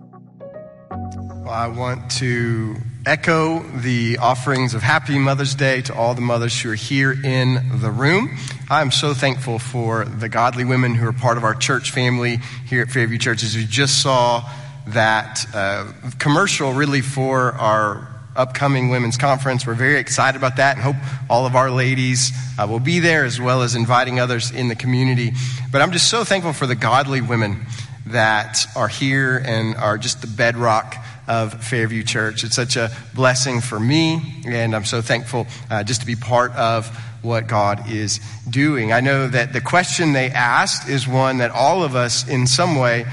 I 1.47 1.67
want 1.67 2.11
to 2.19 2.75
echo 3.05 3.59
the 3.59 4.19
offerings 4.19 4.73
of 4.73 4.83
Happy 4.83 5.17
Mother's 5.17 5.55
Day 5.55 5.81
to 5.83 5.93
all 5.95 6.13
the 6.13 6.21
mothers 6.21 6.59
who 6.61 6.71
are 6.71 6.75
here 6.75 7.11
in 7.11 7.79
the 7.81 7.89
room. 7.89 8.37
I'm 8.69 8.91
so 8.91 9.13
thankful 9.13 9.57
for 9.57 10.05
the 10.05 10.29
godly 10.29 10.65
women 10.65 10.93
who 10.93 11.07
are 11.07 11.13
part 11.13 11.37
of 11.37 11.43
our 11.43 11.55
church 11.55 11.91
family 11.91 12.37
here 12.67 12.83
at 12.83 12.89
Fairview 12.89 13.17
Church. 13.17 13.43
As 13.43 13.55
we 13.55 13.65
just 13.65 14.01
saw 14.01 14.47
that 14.87 15.45
uh, 15.53 15.91
commercial 16.19 16.73
really 16.73 17.01
for 17.01 17.53
our 17.53 18.07
upcoming 18.35 18.89
women's 18.89 19.17
conference. 19.17 19.65
We're 19.65 19.73
very 19.73 19.99
excited 19.99 20.37
about 20.37 20.57
that 20.57 20.77
and 20.77 20.83
hope 20.83 20.95
all 21.29 21.45
of 21.45 21.55
our 21.55 21.69
ladies 21.69 22.31
uh, 22.57 22.65
will 22.67 22.79
be 22.79 22.99
there 22.99 23.25
as 23.25 23.41
well 23.41 23.61
as 23.61 23.75
inviting 23.75 24.19
others 24.19 24.51
in 24.51 24.67
the 24.67 24.75
community. 24.75 25.33
But 25.71 25.81
I'm 25.81 25.91
just 25.91 26.09
so 26.09 26.23
thankful 26.23 26.53
for 26.53 26.65
the 26.65 26.75
godly 26.75 27.19
women 27.19 27.65
that 28.07 28.65
are 28.75 28.87
here 28.87 29.41
and 29.43 29.75
are 29.75 29.97
just 29.97 30.21
the 30.21 30.27
bedrock 30.27 30.95
of 31.31 31.63
Fairview 31.63 32.03
Church. 32.03 32.43
It's 32.43 32.55
such 32.55 32.75
a 32.75 32.91
blessing 33.15 33.61
for 33.61 33.79
me, 33.79 34.43
and 34.45 34.75
I'm 34.75 34.83
so 34.83 35.01
thankful 35.01 35.47
uh, 35.69 35.81
just 35.81 36.01
to 36.01 36.05
be 36.05 36.17
part 36.17 36.51
of 36.55 36.87
what 37.21 37.47
God 37.47 37.89
is 37.89 38.19
doing. 38.49 38.91
I 38.91 38.99
know 38.99 39.29
that 39.29 39.53
the 39.53 39.61
question 39.61 40.11
they 40.11 40.29
asked 40.29 40.89
is 40.89 41.07
one 41.07 41.37
that 41.37 41.51
all 41.51 41.85
of 41.85 41.95
us 41.95 42.27
in 42.27 42.47
some 42.47 42.75
way 42.75 43.05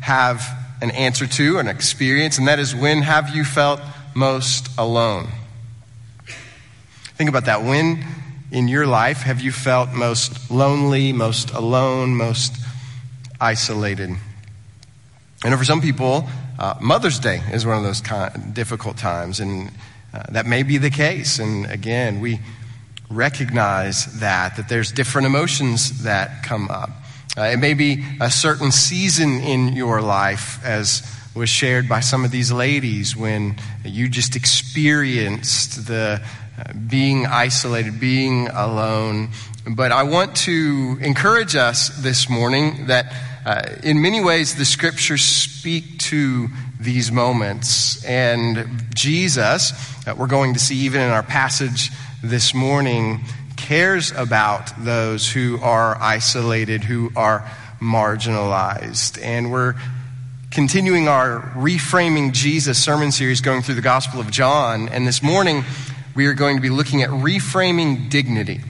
have 0.00 0.42
an 0.80 0.90
answer 0.92 1.26
to, 1.26 1.58
an 1.58 1.68
experience, 1.68 2.38
and 2.38 2.48
that 2.48 2.58
is 2.58 2.74
when 2.74 3.02
have 3.02 3.36
you 3.36 3.44
felt 3.44 3.82
most 4.14 4.70
alone? 4.78 5.28
Think 7.16 7.28
about 7.28 7.44
that. 7.44 7.62
When 7.62 8.02
in 8.50 8.68
your 8.68 8.86
life 8.86 9.18
have 9.18 9.42
you 9.42 9.52
felt 9.52 9.92
most 9.92 10.50
lonely, 10.50 11.12
most 11.12 11.50
alone, 11.50 12.14
most 12.14 12.56
isolated? 13.38 14.16
I 15.44 15.50
know 15.50 15.58
for 15.58 15.64
some 15.64 15.82
people, 15.82 16.26
uh, 16.58 16.74
Mother's 16.80 17.18
Day 17.18 17.42
is 17.52 17.66
one 17.66 17.76
of 17.76 17.82
those 17.82 18.00
difficult 18.52 18.96
times, 18.96 19.40
and 19.40 19.70
uh, 20.14 20.22
that 20.30 20.46
may 20.46 20.62
be 20.62 20.78
the 20.78 20.90
case. 20.90 21.38
And 21.38 21.66
again, 21.66 22.20
we 22.20 22.40
recognize 23.10 24.20
that, 24.20 24.56
that 24.56 24.68
there's 24.68 24.92
different 24.92 25.26
emotions 25.26 26.04
that 26.04 26.42
come 26.42 26.68
up. 26.70 26.90
Uh, 27.36 27.42
it 27.42 27.58
may 27.58 27.74
be 27.74 28.02
a 28.20 28.30
certain 28.30 28.72
season 28.72 29.40
in 29.40 29.74
your 29.76 30.00
life, 30.00 30.58
as 30.64 31.02
was 31.34 31.50
shared 31.50 31.86
by 31.88 32.00
some 32.00 32.24
of 32.24 32.30
these 32.30 32.50
ladies, 32.50 33.14
when 33.14 33.56
you 33.84 34.08
just 34.08 34.36
experienced 34.36 35.86
the 35.86 36.22
uh, 36.58 36.72
being 36.88 37.26
isolated, 37.26 38.00
being 38.00 38.48
alone. 38.48 39.28
But 39.68 39.92
I 39.92 40.04
want 40.04 40.34
to 40.36 40.96
encourage 41.02 41.54
us 41.54 41.88
this 41.88 42.30
morning 42.30 42.86
that 42.86 43.12
uh, 43.46 43.62
in 43.84 44.02
many 44.02 44.20
ways 44.20 44.56
the 44.56 44.64
scriptures 44.64 45.22
speak 45.22 45.98
to 45.98 46.48
these 46.80 47.12
moments. 47.12 48.04
And 48.04 48.84
Jesus, 48.92 49.72
uh, 50.04 50.16
we're 50.18 50.26
going 50.26 50.54
to 50.54 50.58
see 50.58 50.74
even 50.78 51.00
in 51.00 51.10
our 51.10 51.22
passage 51.22 51.92
this 52.24 52.52
morning 52.52 53.20
cares 53.56 54.10
about 54.10 54.72
those 54.84 55.30
who 55.30 55.60
are 55.62 55.96
isolated, 56.02 56.82
who 56.82 57.12
are 57.14 57.48
marginalized. 57.80 59.22
And 59.22 59.52
we're 59.52 59.76
continuing 60.50 61.06
our 61.06 61.40
Reframing 61.54 62.32
Jesus 62.32 62.82
sermon 62.82 63.12
series 63.12 63.40
going 63.40 63.62
through 63.62 63.76
the 63.76 63.80
Gospel 63.80 64.18
of 64.18 64.28
John. 64.32 64.88
And 64.88 65.06
this 65.06 65.22
morning, 65.22 65.64
we 66.16 66.26
are 66.26 66.34
going 66.34 66.56
to 66.56 66.62
be 66.62 66.70
looking 66.70 67.04
at 67.04 67.10
reframing 67.10 68.10
dignity. 68.10 68.60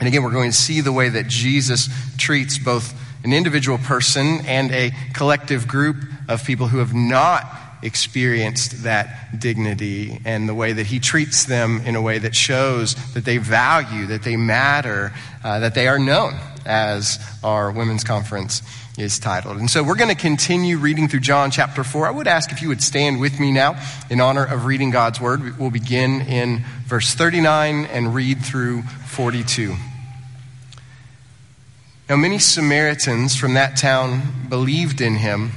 And 0.00 0.08
again, 0.08 0.24
we're 0.24 0.32
going 0.32 0.50
to 0.50 0.56
see 0.56 0.80
the 0.80 0.90
way 0.90 1.08
that 1.08 1.28
Jesus 1.28 1.88
treats 2.18 2.58
both 2.58 2.98
an 3.24 3.32
individual 3.32 3.78
person 3.78 4.44
and 4.46 4.70
a 4.72 4.92
collective 5.12 5.68
group 5.68 5.96
of 6.28 6.44
people 6.44 6.68
who 6.68 6.78
have 6.78 6.94
not 6.94 7.44
experienced 7.82 8.84
that 8.84 9.38
dignity 9.38 10.20
and 10.24 10.48
the 10.48 10.54
way 10.54 10.72
that 10.72 10.86
he 10.86 11.00
treats 11.00 11.44
them 11.44 11.80
in 11.84 11.96
a 11.96 12.02
way 12.02 12.18
that 12.18 12.34
shows 12.34 12.94
that 13.14 13.24
they 13.24 13.38
value, 13.38 14.06
that 14.06 14.22
they 14.22 14.36
matter, 14.36 15.12
uh, 15.42 15.58
that 15.60 15.74
they 15.74 15.88
are 15.88 15.98
known, 15.98 16.34
as 16.64 17.18
our 17.42 17.72
women's 17.72 18.04
conference 18.04 18.62
is 18.98 19.18
titled. 19.18 19.56
And 19.56 19.70
so 19.70 19.82
we're 19.82 19.96
going 19.96 20.14
to 20.14 20.20
continue 20.20 20.76
reading 20.76 21.08
through 21.08 21.20
John 21.20 21.50
chapter 21.50 21.82
4. 21.82 22.06
I 22.06 22.10
would 22.10 22.28
ask 22.28 22.52
if 22.52 22.62
you 22.62 22.68
would 22.68 22.82
stand 22.82 23.20
with 23.20 23.40
me 23.40 23.50
now 23.50 23.82
in 24.10 24.20
honor 24.20 24.44
of 24.44 24.66
reading 24.66 24.90
God's 24.90 25.20
word. 25.20 25.58
We'll 25.58 25.70
begin 25.70 26.22
in 26.22 26.64
verse 26.86 27.14
39 27.14 27.86
and 27.86 28.14
read 28.14 28.44
through 28.44 28.82
42. 28.82 29.74
Now, 32.12 32.18
many 32.18 32.38
Samaritans 32.38 33.36
from 33.36 33.54
that 33.54 33.78
town 33.78 34.20
believed 34.50 35.00
in 35.00 35.14
him 35.14 35.50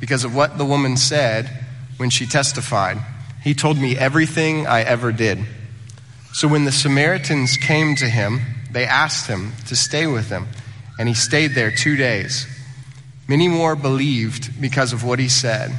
because 0.00 0.24
of 0.24 0.34
what 0.34 0.56
the 0.56 0.64
woman 0.64 0.96
said 0.96 1.50
when 1.98 2.08
she 2.08 2.24
testified. 2.24 2.96
He 3.44 3.52
told 3.52 3.76
me 3.76 3.98
everything 3.98 4.66
I 4.66 4.80
ever 4.80 5.12
did. 5.12 5.40
So 6.32 6.48
when 6.48 6.64
the 6.64 6.72
Samaritans 6.72 7.58
came 7.58 7.96
to 7.96 8.08
him, 8.08 8.40
they 8.72 8.86
asked 8.86 9.26
him 9.26 9.52
to 9.66 9.76
stay 9.76 10.06
with 10.06 10.30
them, 10.30 10.48
and 10.98 11.06
he 11.06 11.12
stayed 11.12 11.48
there 11.48 11.70
two 11.70 11.96
days. 11.96 12.46
Many 13.28 13.46
more 13.46 13.76
believed 13.76 14.58
because 14.58 14.94
of 14.94 15.04
what 15.04 15.18
he 15.18 15.28
said, 15.28 15.70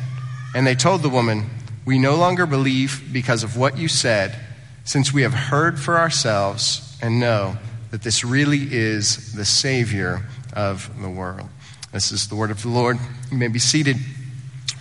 and 0.54 0.68
they 0.68 0.76
told 0.76 1.02
the 1.02 1.10
woman, 1.10 1.50
We 1.84 1.98
no 1.98 2.14
longer 2.14 2.46
believe 2.46 3.10
because 3.12 3.42
of 3.42 3.58
what 3.58 3.76
you 3.76 3.88
said, 3.88 4.40
since 4.84 5.12
we 5.12 5.24
have 5.24 5.34
heard 5.34 5.80
for 5.80 5.98
ourselves 5.98 6.96
and 7.02 7.20
know 7.20 7.58
that 7.92 8.02
this 8.02 8.24
really 8.24 8.74
is 8.74 9.34
the 9.34 9.44
Savior 9.44 10.22
of 10.54 10.90
the 11.02 11.10
world. 11.10 11.50
This 11.92 12.14
is 12.14 12.30
the 12.30 12.36
word 12.36 12.50
of 12.50 12.62
the 12.62 12.70
Lord. 12.70 12.98
You 13.30 13.38
may 13.38 13.50
be 13.50 13.60
seated. 13.60 13.98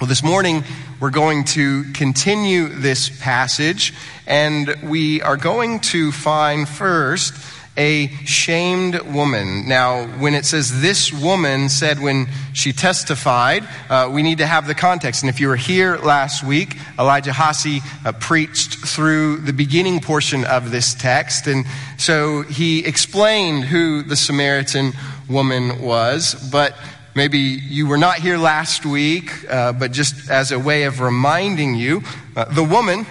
Well, 0.00 0.06
this 0.06 0.22
morning 0.22 0.62
we're 1.00 1.10
going 1.10 1.42
to 1.44 1.92
continue 1.92 2.68
this 2.68 3.10
passage, 3.20 3.92
and 4.28 4.76
we 4.84 5.20
are 5.22 5.36
going 5.36 5.80
to 5.80 6.12
find 6.12 6.68
first 6.68 7.34
a 7.80 8.08
shamed 8.26 9.00
woman. 9.00 9.66
Now, 9.66 10.04
when 10.18 10.34
it 10.34 10.44
says 10.44 10.82
this 10.82 11.10
woman 11.10 11.70
said 11.70 11.98
when 11.98 12.28
she 12.52 12.74
testified, 12.74 13.66
uh, 13.88 14.10
we 14.12 14.22
need 14.22 14.36
to 14.38 14.46
have 14.46 14.66
the 14.66 14.74
context. 14.74 15.22
And 15.22 15.30
if 15.30 15.40
you 15.40 15.48
were 15.48 15.56
here 15.56 15.96
last 15.96 16.44
week, 16.44 16.76
Elijah 16.98 17.32
Hasi 17.32 17.80
uh, 18.04 18.12
preached 18.12 18.86
through 18.86 19.38
the 19.38 19.54
beginning 19.54 20.00
portion 20.00 20.44
of 20.44 20.70
this 20.70 20.92
text. 20.92 21.46
And 21.46 21.64
so 21.96 22.42
he 22.42 22.84
explained 22.84 23.64
who 23.64 24.02
the 24.02 24.16
Samaritan 24.16 24.92
woman 25.28 25.80
was, 25.80 26.34
but 26.52 26.76
Maybe 27.12 27.38
you 27.38 27.88
were 27.88 27.98
not 27.98 28.20
here 28.20 28.38
last 28.38 28.86
week, 28.86 29.32
uh, 29.50 29.72
but 29.72 29.90
just 29.90 30.30
as 30.30 30.52
a 30.52 30.60
way 30.60 30.84
of 30.84 31.00
reminding 31.00 31.74
you, 31.74 32.02
uh, 32.36 32.44
the 32.44 32.62
woman 32.62 33.04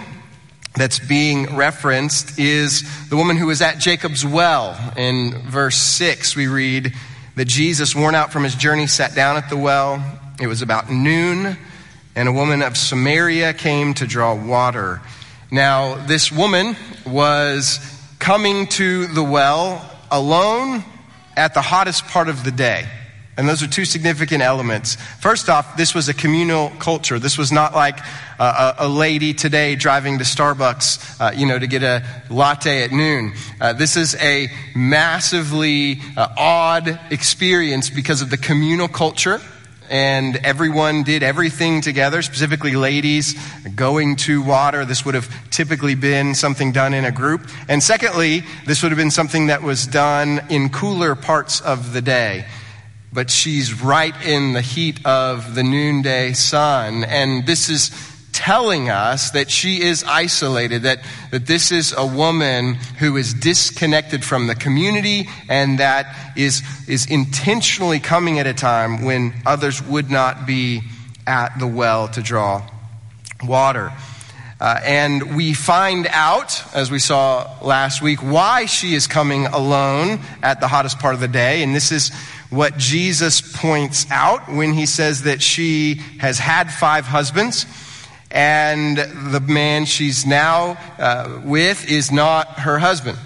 that's 0.74 0.98
being 0.98 1.56
referenced 1.56 2.38
is 2.38 3.08
the 3.08 3.16
woman 3.16 3.36
who 3.36 3.46
was 3.46 3.60
at 3.60 3.78
Jacob's 3.78 4.24
well. 4.24 4.78
In 4.96 5.32
verse 5.42 5.76
6, 5.76 6.36
we 6.36 6.46
read 6.46 6.94
that 7.36 7.46
Jesus, 7.46 7.94
worn 7.94 8.14
out 8.14 8.32
from 8.32 8.44
his 8.44 8.54
journey, 8.54 8.86
sat 8.86 9.14
down 9.14 9.36
at 9.36 9.48
the 9.48 9.56
well. 9.56 10.02
It 10.40 10.46
was 10.46 10.62
about 10.62 10.90
noon, 10.90 11.56
and 12.14 12.28
a 12.28 12.32
woman 12.32 12.62
of 12.62 12.76
Samaria 12.76 13.52
came 13.54 13.94
to 13.94 14.06
draw 14.06 14.34
water. 14.34 15.00
Now, 15.50 15.96
this 16.06 16.30
woman 16.30 16.76
was 17.04 17.80
coming 18.18 18.66
to 18.68 19.06
the 19.06 19.24
well 19.24 19.84
alone 20.10 20.84
at 21.36 21.54
the 21.54 21.62
hottest 21.62 22.06
part 22.06 22.28
of 22.28 22.44
the 22.44 22.52
day. 22.52 22.86
And 23.40 23.48
those 23.48 23.62
are 23.62 23.66
two 23.66 23.86
significant 23.86 24.42
elements. 24.42 24.96
First 25.18 25.48
off, 25.48 25.74
this 25.78 25.94
was 25.94 26.10
a 26.10 26.12
communal 26.12 26.68
culture. 26.78 27.18
This 27.18 27.38
was 27.38 27.50
not 27.50 27.74
like 27.74 27.98
a, 28.38 28.74
a 28.80 28.86
lady 28.86 29.32
today 29.32 29.76
driving 29.76 30.18
to 30.18 30.24
Starbucks, 30.24 31.18
uh, 31.18 31.32
you 31.32 31.46
know, 31.46 31.58
to 31.58 31.66
get 31.66 31.82
a 31.82 32.04
latte 32.28 32.82
at 32.82 32.92
noon. 32.92 33.32
Uh, 33.58 33.72
this 33.72 33.96
is 33.96 34.14
a 34.16 34.48
massively 34.76 36.02
uh, 36.18 36.28
odd 36.36 37.00
experience 37.10 37.88
because 37.88 38.20
of 38.20 38.28
the 38.28 38.36
communal 38.36 38.88
culture. 38.88 39.40
And 39.88 40.36
everyone 40.36 41.02
did 41.02 41.22
everything 41.22 41.80
together, 41.80 42.20
specifically 42.20 42.76
ladies 42.76 43.36
going 43.74 44.16
to 44.16 44.42
water. 44.42 44.84
This 44.84 45.06
would 45.06 45.14
have 45.14 45.30
typically 45.48 45.94
been 45.94 46.34
something 46.34 46.72
done 46.72 46.92
in 46.92 47.06
a 47.06 47.10
group. 47.10 47.48
And 47.70 47.82
secondly, 47.82 48.42
this 48.66 48.82
would 48.82 48.92
have 48.92 48.98
been 48.98 49.10
something 49.10 49.46
that 49.46 49.62
was 49.62 49.86
done 49.86 50.42
in 50.50 50.68
cooler 50.68 51.14
parts 51.14 51.62
of 51.62 51.94
the 51.94 52.02
day 52.02 52.44
but 53.12 53.30
she's 53.30 53.82
right 53.82 54.14
in 54.24 54.52
the 54.52 54.60
heat 54.60 55.04
of 55.04 55.54
the 55.54 55.62
noonday 55.62 56.32
sun. 56.32 57.04
And 57.04 57.46
this 57.46 57.68
is 57.68 57.90
telling 58.32 58.88
us 58.88 59.32
that 59.32 59.50
she 59.50 59.82
is 59.82 60.04
isolated, 60.04 60.82
that, 60.82 61.00
that 61.30 61.46
this 61.46 61.72
is 61.72 61.92
a 61.96 62.06
woman 62.06 62.74
who 62.98 63.16
is 63.16 63.34
disconnected 63.34 64.24
from 64.24 64.46
the 64.46 64.54
community 64.54 65.28
and 65.48 65.78
that 65.78 66.32
is, 66.36 66.62
is 66.88 67.06
intentionally 67.06 67.98
coming 67.98 68.38
at 68.38 68.46
a 68.46 68.54
time 68.54 69.04
when 69.04 69.34
others 69.44 69.82
would 69.82 70.10
not 70.10 70.46
be 70.46 70.80
at 71.26 71.58
the 71.58 71.66
well 71.66 72.08
to 72.08 72.22
draw 72.22 72.66
water. 73.42 73.92
Uh, 74.60 74.78
and 74.84 75.36
we 75.36 75.54
find 75.54 76.06
out, 76.10 76.62
as 76.74 76.90
we 76.90 76.98
saw 76.98 77.50
last 77.62 78.02
week, 78.02 78.22
why 78.22 78.66
she 78.66 78.94
is 78.94 79.06
coming 79.06 79.46
alone 79.46 80.20
at 80.42 80.60
the 80.60 80.68
hottest 80.68 80.98
part 80.98 81.14
of 81.14 81.20
the 81.20 81.28
day. 81.28 81.62
And 81.62 81.74
this 81.74 81.90
is 81.90 82.12
what 82.50 82.76
Jesus 82.76 83.40
points 83.40 84.06
out 84.10 84.48
when 84.48 84.74
he 84.74 84.86
says 84.86 85.22
that 85.22 85.40
she 85.40 85.94
has 86.18 86.38
had 86.38 86.70
five 86.70 87.06
husbands 87.06 87.64
and 88.30 88.96
the 88.96 89.40
man 89.40 89.84
she's 89.84 90.24
now 90.26 90.78
uh, 90.98 91.40
with 91.44 91.90
is 91.90 92.12
not 92.12 92.60
her 92.60 92.78
husband. 92.78 93.18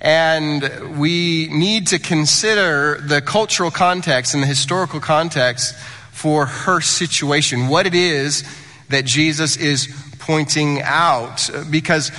And 0.00 0.98
we 0.98 1.48
need 1.50 1.88
to 1.88 1.98
consider 1.98 3.00
the 3.00 3.22
cultural 3.22 3.70
context 3.70 4.34
and 4.34 4.42
the 4.42 4.46
historical 4.46 5.00
context 5.00 5.74
for 6.10 6.46
her 6.46 6.80
situation, 6.80 7.68
what 7.68 7.86
it 7.86 7.94
is 7.94 8.44
that 8.90 9.04
Jesus 9.04 9.56
is 9.56 9.88
pointing 10.18 10.80
out, 10.82 11.50
because 11.70 12.12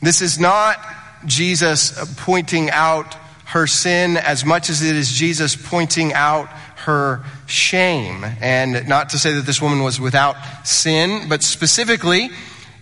this 0.00 0.22
is 0.22 0.38
not 0.38 0.78
Jesus 1.26 2.14
pointing 2.16 2.70
out 2.70 3.16
her 3.46 3.66
sin 3.66 4.16
as 4.16 4.44
much 4.44 4.70
as 4.70 4.82
it 4.82 4.96
is 4.96 5.12
Jesus 5.12 5.56
pointing 5.56 6.12
out 6.12 6.48
her 6.86 7.24
shame. 7.46 8.24
And 8.40 8.88
not 8.88 9.10
to 9.10 9.18
say 9.18 9.34
that 9.34 9.46
this 9.46 9.62
woman 9.62 9.82
was 9.82 10.00
without 10.00 10.36
sin, 10.66 11.28
but 11.28 11.42
specifically 11.42 12.30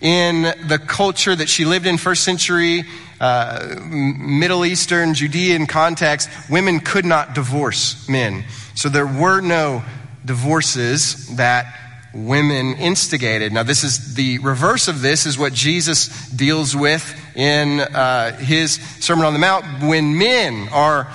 in 0.00 0.42
the 0.42 0.78
culture 0.78 1.34
that 1.34 1.48
she 1.48 1.64
lived 1.64 1.86
in, 1.86 1.96
first 1.96 2.24
century 2.24 2.84
uh, 3.20 3.76
Middle 3.82 4.64
Eastern, 4.64 5.14
Judean 5.14 5.66
context, 5.66 6.28
women 6.50 6.80
could 6.80 7.04
not 7.04 7.34
divorce 7.34 8.08
men. 8.08 8.44
So 8.74 8.88
there 8.88 9.06
were 9.06 9.40
no 9.40 9.82
divorces 10.24 11.36
that 11.36 11.83
women 12.14 12.74
instigated. 12.74 13.52
Now, 13.52 13.62
this 13.62 13.84
is 13.84 14.14
the 14.14 14.38
reverse 14.38 14.88
of 14.88 15.02
this, 15.02 15.26
is 15.26 15.38
what 15.38 15.52
Jesus 15.52 16.28
deals 16.30 16.76
with 16.76 17.04
in 17.34 17.80
uh, 17.80 18.36
his 18.36 18.74
Sermon 19.00 19.24
on 19.24 19.32
the 19.32 19.38
Mount 19.38 19.82
when 19.82 20.16
men 20.16 20.68
are 20.72 21.08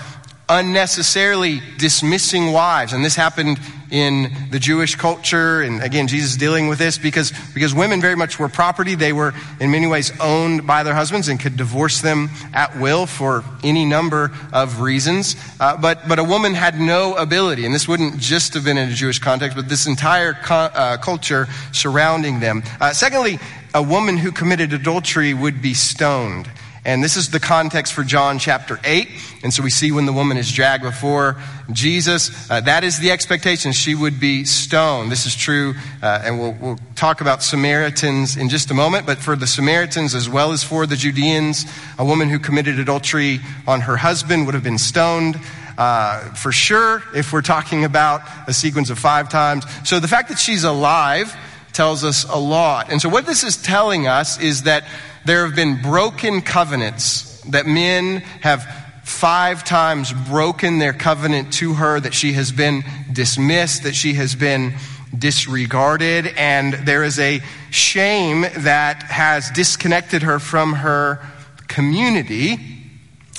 unnecessarily 0.49 1.61
dismissing 1.77 2.51
wives. 2.51 2.93
And 2.93 3.05
this 3.05 3.15
happened 3.15 3.59
in 3.91 4.31
the 4.51 4.59
Jewish 4.59 4.95
culture. 4.95 5.61
And 5.61 5.81
again, 5.81 6.07
Jesus 6.07 6.31
is 6.31 6.37
dealing 6.37 6.67
with 6.67 6.79
this 6.79 6.97
because, 6.97 7.31
because 7.53 7.73
women 7.73 8.01
very 8.01 8.15
much 8.15 8.39
were 8.39 8.49
property. 8.49 8.95
They 8.95 9.13
were 9.13 9.33
in 9.59 9.71
many 9.71 9.87
ways 9.87 10.11
owned 10.19 10.67
by 10.67 10.83
their 10.83 10.93
husbands 10.93 11.27
and 11.27 11.39
could 11.39 11.57
divorce 11.57 12.01
them 12.01 12.29
at 12.53 12.77
will 12.79 13.05
for 13.05 13.43
any 13.63 13.85
number 13.85 14.31
of 14.53 14.81
reasons. 14.81 15.35
Uh, 15.59 15.77
but, 15.77 16.07
but 16.07 16.19
a 16.19 16.23
woman 16.23 16.53
had 16.53 16.79
no 16.79 17.15
ability. 17.15 17.65
And 17.65 17.73
this 17.73 17.87
wouldn't 17.87 18.17
just 18.17 18.53
have 18.53 18.63
been 18.63 18.77
in 18.77 18.89
a 18.89 18.93
Jewish 18.93 19.19
context, 19.19 19.55
but 19.55 19.69
this 19.69 19.87
entire 19.87 20.33
co- 20.33 20.55
uh, 20.55 20.97
culture 20.97 21.47
surrounding 21.71 22.39
them. 22.39 22.63
Uh, 22.79 22.93
secondly, 22.93 23.39
a 23.73 23.83
woman 23.83 24.17
who 24.17 24.31
committed 24.31 24.73
adultery 24.73 25.33
would 25.33 25.61
be 25.61 25.73
stoned. 25.73 26.49
And 26.89 27.03
this 27.03 27.17
is 27.17 27.29
the 27.29 27.39
context 27.39 27.93
for 27.93 28.03
John 28.03 28.39
chapter 28.39 28.79
8. 28.83 29.07
And 29.43 29.53
so 29.53 29.61
we 29.61 29.69
see 29.69 29.91
when 29.91 30.07
the 30.07 30.11
woman 30.11 30.37
is 30.37 30.51
dragged 30.51 30.81
before 30.81 31.37
Jesus, 31.71 32.49
uh, 32.49 32.61
that 32.61 32.83
is 32.83 32.97
the 32.97 33.11
expectation. 33.11 33.73
She 33.73 33.93
would 33.93 34.19
be 34.19 34.43
stoned. 34.43 35.11
This 35.11 35.27
is 35.27 35.35
true, 35.35 35.75
uh, 36.01 36.23
and 36.23 36.39
we'll, 36.39 36.53
we'll 36.53 36.79
talk 36.95 37.21
about 37.21 37.43
Samaritans 37.43 38.37
in 38.37 38.49
just 38.49 38.71
a 38.71 38.73
moment. 38.73 39.05
But 39.05 39.19
for 39.19 39.35
the 39.35 39.45
Samaritans 39.45 40.15
as 40.15 40.27
well 40.27 40.51
as 40.51 40.63
for 40.63 40.87
the 40.87 40.95
Judeans, 40.95 41.71
a 41.99 42.05
woman 42.05 42.27
who 42.27 42.39
committed 42.39 42.79
adultery 42.79 43.39
on 43.67 43.81
her 43.81 43.97
husband 43.97 44.47
would 44.47 44.55
have 44.55 44.63
been 44.63 44.79
stoned. 44.79 45.39
Uh, 45.77 46.21
for 46.33 46.51
sure, 46.51 47.03
if 47.13 47.31
we're 47.31 47.43
talking 47.43 47.85
about 47.85 48.23
a 48.47 48.53
sequence 48.53 48.89
of 48.89 48.97
five 48.97 49.29
times. 49.29 49.63
So 49.87 49.99
the 49.99 50.07
fact 50.07 50.29
that 50.29 50.39
she's 50.39 50.63
alive 50.63 51.37
tells 51.71 52.03
us 52.03 52.25
a 52.27 52.35
lot. 52.35 52.91
And 52.91 52.99
so 52.99 53.09
what 53.09 53.27
this 53.27 53.43
is 53.43 53.61
telling 53.61 54.07
us 54.07 54.39
is 54.39 54.63
that 54.63 54.85
there 55.25 55.45
have 55.45 55.55
been 55.55 55.81
broken 55.81 56.41
covenants, 56.41 57.41
that 57.49 57.65
men 57.65 58.19
have 58.41 58.65
five 59.03 59.63
times 59.63 60.13
broken 60.13 60.77
their 60.79 60.93
covenant 60.93 61.51
to 61.53 61.73
her, 61.73 61.99
that 61.99 62.13
she 62.13 62.33
has 62.33 62.51
been 62.51 62.83
dismissed, 63.11 63.83
that 63.83 63.95
she 63.95 64.13
has 64.13 64.35
been 64.35 64.73
disregarded, 65.17 66.27
and 66.37 66.73
there 66.73 67.03
is 67.03 67.17
a 67.19 67.41
shame 67.71 68.41
that 68.41 69.03
has 69.03 69.49
disconnected 69.51 70.21
her 70.21 70.39
from 70.39 70.73
her 70.73 71.25
community. 71.67 72.57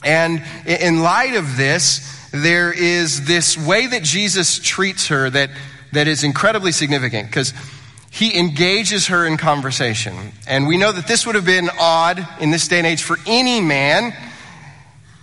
And 0.03 0.43
in 0.67 1.03
light 1.03 1.35
of 1.35 1.57
this, 1.57 2.29
there 2.33 2.73
is 2.73 3.27
this 3.27 3.57
way 3.57 3.87
that 3.87 4.03
Jesus 4.03 4.59
treats 4.59 5.09
her 5.09 5.31
that, 5.31 5.51
that 5.93 6.09
is 6.09 6.25
incredibly 6.25 6.73
significant 6.73 7.29
because 7.29 7.53
he 8.11 8.37
engages 8.37 9.07
her 9.07 9.25
in 9.25 9.37
conversation. 9.37 10.33
And 10.49 10.67
we 10.67 10.77
know 10.77 10.91
that 10.91 11.07
this 11.07 11.25
would 11.25 11.37
have 11.37 11.47
been 11.47 11.71
odd 11.79 12.27
in 12.41 12.51
this 12.51 12.67
day 12.67 12.79
and 12.79 12.87
age 12.87 13.03
for 13.03 13.17
any 13.25 13.61
man 13.61 14.13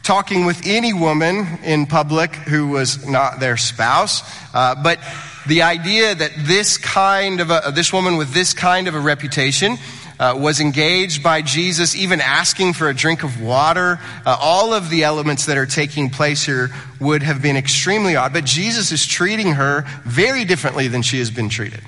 talking 0.03 0.45
with 0.45 0.65
any 0.65 0.93
woman 0.93 1.45
in 1.65 1.85
public 1.85 2.33
who 2.33 2.69
was 2.69 3.05
not 3.05 3.41
their 3.41 3.57
spouse. 3.57 4.23
Uh, 4.53 4.73
but 4.81 4.99
the 5.47 5.63
idea 5.63 6.15
that 6.15 6.31
this 6.37 6.77
kind 6.77 7.41
of 7.41 7.51
a, 7.51 7.73
this 7.75 7.91
woman 7.91 8.15
with 8.15 8.33
this 8.33 8.53
kind 8.53 8.87
of 8.87 8.95
a 8.95 8.99
reputation 9.01 9.77
uh, 10.17 10.33
was 10.37 10.61
engaged 10.61 11.21
by 11.21 11.41
Jesus, 11.41 11.93
even 11.93 12.21
asking 12.21 12.71
for 12.71 12.87
a 12.87 12.93
drink 12.93 13.23
of 13.23 13.41
water. 13.41 13.99
Uh, 14.25 14.37
all 14.39 14.73
of 14.73 14.89
the 14.89 15.03
elements 15.03 15.45
that 15.45 15.57
are 15.57 15.65
taking 15.65 16.09
place 16.09 16.45
here 16.45 16.69
would 17.01 17.21
have 17.21 17.41
been 17.41 17.57
extremely 17.57 18.15
odd, 18.15 18.31
but 18.31 18.45
Jesus 18.45 18.93
is 18.93 19.05
treating 19.05 19.53
her 19.53 19.85
very 20.05 20.45
differently 20.45 20.87
than 20.87 21.01
she 21.01 21.19
has 21.19 21.29
been 21.29 21.49
treated. 21.49 21.81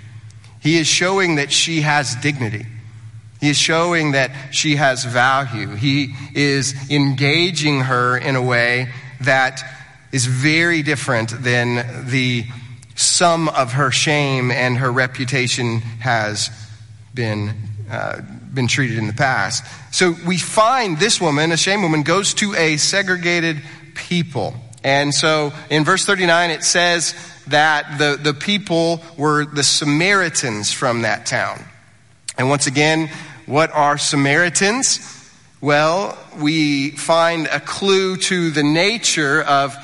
He 0.62 0.78
is 0.78 0.88
showing 0.88 1.36
that 1.36 1.52
she 1.52 1.82
has 1.82 2.16
dignity. 2.16 2.66
He 3.40 3.50
is 3.50 3.58
showing 3.58 4.12
that 4.12 4.32
she 4.52 4.76
has 4.76 5.06
value. 5.06 5.70
He 5.76 6.14
is 6.36 6.74
engaging 6.92 7.82
her 7.82 8.18
in 8.18 8.36
a 8.36 8.42
way 8.42 8.90
that 9.22 9.62
is 10.12 10.26
very 10.26 10.82
different 10.82 11.30
than 11.44 12.10
the 12.10 12.46
sum 12.96 13.48
of 13.50 13.74
her 13.74 13.92
shame 13.92 14.52
and 14.52 14.78
her 14.78 14.92
reputation 14.92 15.80
has 16.02 16.50
been, 17.14 17.54
uh, 17.90 18.22
been 18.54 18.68
treated 18.68 18.98
in 18.98 19.08
the 19.08 19.14
past. 19.14 19.64
So 19.92 20.16
we 20.28 20.38
find 20.38 21.00
this 21.00 21.22
woman, 21.22 21.54
a 21.54 21.58
shame 21.58 21.82
woman, 21.82 22.04
goes 22.04 22.34
to 22.36 22.56
a 22.56 22.76
segregated 22.76 23.62
people. 23.96 24.54
And 24.84 25.14
so 25.14 25.52
in 25.70 25.84
verse 25.84 26.06
39, 26.06 26.52
it 26.52 26.64
says 26.64 27.14
that 27.48 27.98
the, 27.98 28.18
the 28.22 28.34
people 28.34 29.02
were 29.18 29.46
the 29.46 29.64
Samaritans 29.64 30.72
from 30.72 31.02
that 31.02 31.26
town. 31.26 31.64
And 32.38 32.50
once 32.50 32.68
again, 32.68 33.10
what 33.46 33.72
are 33.72 33.98
Samaritans? 33.98 35.00
Well, 35.60 36.18
we 36.40 36.92
find 36.92 37.48
a 37.48 37.60
clue 37.60 38.16
to 38.18 38.52
the 38.52 38.64
nature 38.64 39.42
of 39.42 39.76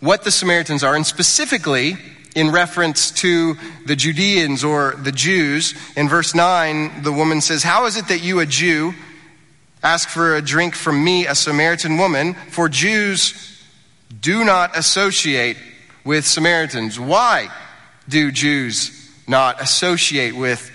what 0.00 0.24
the 0.24 0.30
Samaritans 0.30 0.82
are, 0.82 0.94
and 0.94 1.06
specifically 1.06 1.96
in 2.34 2.50
reference 2.50 3.10
to 3.10 3.56
the 3.84 3.96
Judeans 3.96 4.64
or 4.64 4.94
the 5.02 5.12
Jews. 5.12 5.74
In 5.96 6.08
verse 6.08 6.34
9, 6.34 7.02
the 7.02 7.12
woman 7.12 7.40
says, 7.40 7.62
How 7.62 7.86
is 7.86 7.96
it 7.96 8.08
that 8.08 8.22
you, 8.22 8.38
a 8.38 8.46
Jew, 8.46 8.94
ask 9.82 10.08
for 10.08 10.36
a 10.36 10.40
drink 10.40 10.74
from 10.74 11.04
me, 11.04 11.26
a 11.26 11.34
Samaritan 11.34 11.98
woman? 11.98 12.34
For 12.50 12.68
Jews 12.68 13.57
do 14.20 14.44
not 14.44 14.76
associate 14.76 15.56
with 16.04 16.26
Samaritans. 16.26 16.98
Why 16.98 17.48
do 18.08 18.32
Jews 18.32 19.10
not 19.26 19.60
associate 19.60 20.34
with 20.34 20.70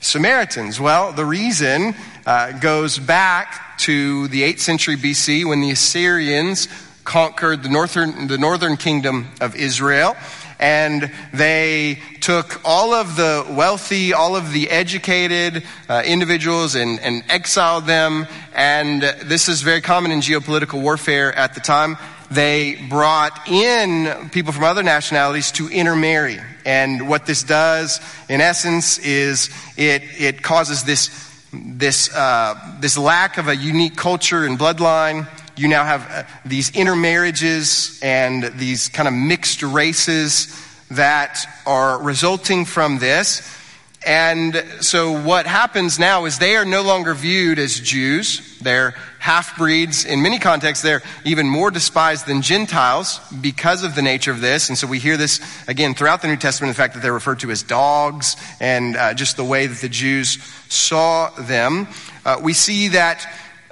Samaritans? 0.00 0.80
Well, 0.80 1.12
the 1.12 1.24
reason 1.24 1.94
uh, 2.26 2.58
goes 2.58 2.98
back 2.98 3.78
to 3.78 4.28
the 4.28 4.42
8th 4.42 4.60
century 4.60 4.96
BC 4.96 5.44
when 5.44 5.60
the 5.60 5.70
Assyrians 5.70 6.68
conquered 7.04 7.62
the 7.62 7.68
northern, 7.68 8.26
the 8.26 8.38
northern 8.38 8.76
kingdom 8.76 9.28
of 9.40 9.54
Israel. 9.54 10.16
And 10.58 11.10
they 11.32 11.98
took 12.20 12.60
all 12.64 12.94
of 12.94 13.16
the 13.16 13.44
wealthy, 13.50 14.12
all 14.12 14.36
of 14.36 14.52
the 14.52 14.70
educated 14.70 15.64
uh, 15.88 16.02
individuals 16.06 16.76
and, 16.76 17.00
and 17.00 17.24
exiled 17.28 17.86
them. 17.86 18.28
And 18.54 19.02
this 19.02 19.48
is 19.48 19.62
very 19.62 19.80
common 19.80 20.12
in 20.12 20.20
geopolitical 20.20 20.80
warfare 20.80 21.34
at 21.34 21.54
the 21.54 21.60
time 21.60 21.96
they 22.34 22.76
brought 22.88 23.48
in 23.48 24.30
people 24.30 24.52
from 24.52 24.64
other 24.64 24.82
nationalities 24.82 25.52
to 25.52 25.68
intermarry. 25.68 26.38
And 26.64 27.08
what 27.08 27.26
this 27.26 27.42
does, 27.42 28.00
in 28.28 28.40
essence, 28.40 28.98
is 28.98 29.50
it, 29.76 30.02
it 30.18 30.42
causes 30.42 30.84
this, 30.84 31.10
this, 31.52 32.14
uh, 32.14 32.54
this 32.80 32.96
lack 32.96 33.38
of 33.38 33.48
a 33.48 33.56
unique 33.56 33.96
culture 33.96 34.44
and 34.44 34.58
bloodline. 34.58 35.28
You 35.56 35.68
now 35.68 35.84
have 35.84 36.10
uh, 36.10 36.22
these 36.46 36.70
intermarriages 36.70 38.00
and 38.02 38.44
these 38.58 38.88
kind 38.88 39.08
of 39.08 39.14
mixed 39.14 39.62
races 39.62 40.58
that 40.90 41.44
are 41.66 42.02
resulting 42.02 42.64
from 42.64 42.98
this. 42.98 43.58
And 44.06 44.64
so 44.80 45.22
what 45.22 45.46
happens 45.46 45.98
now 45.98 46.24
is 46.24 46.38
they 46.38 46.56
are 46.56 46.64
no 46.64 46.82
longer 46.82 47.14
viewed 47.14 47.58
as 47.58 47.78
Jews. 47.78 48.58
They're 48.60 48.94
half 49.22 49.56
breeds. 49.56 50.04
In 50.04 50.20
many 50.20 50.40
contexts, 50.40 50.82
they're 50.82 51.00
even 51.24 51.48
more 51.48 51.70
despised 51.70 52.26
than 52.26 52.42
Gentiles 52.42 53.20
because 53.40 53.84
of 53.84 53.94
the 53.94 54.02
nature 54.02 54.32
of 54.32 54.40
this. 54.40 54.68
And 54.68 54.76
so 54.76 54.88
we 54.88 54.98
hear 54.98 55.16
this 55.16 55.40
again 55.68 55.94
throughout 55.94 56.22
the 56.22 56.26
New 56.26 56.36
Testament, 56.36 56.74
the 56.74 56.76
fact 56.76 56.94
that 56.94 57.04
they're 57.04 57.12
referred 57.12 57.38
to 57.40 57.50
as 57.52 57.62
dogs 57.62 58.34
and 58.58 58.96
uh, 58.96 59.14
just 59.14 59.36
the 59.36 59.44
way 59.44 59.68
that 59.68 59.78
the 59.78 59.88
Jews 59.88 60.42
saw 60.68 61.30
them. 61.38 61.86
Uh, 62.24 62.40
we 62.42 62.52
see 62.52 62.88
that 62.88 63.24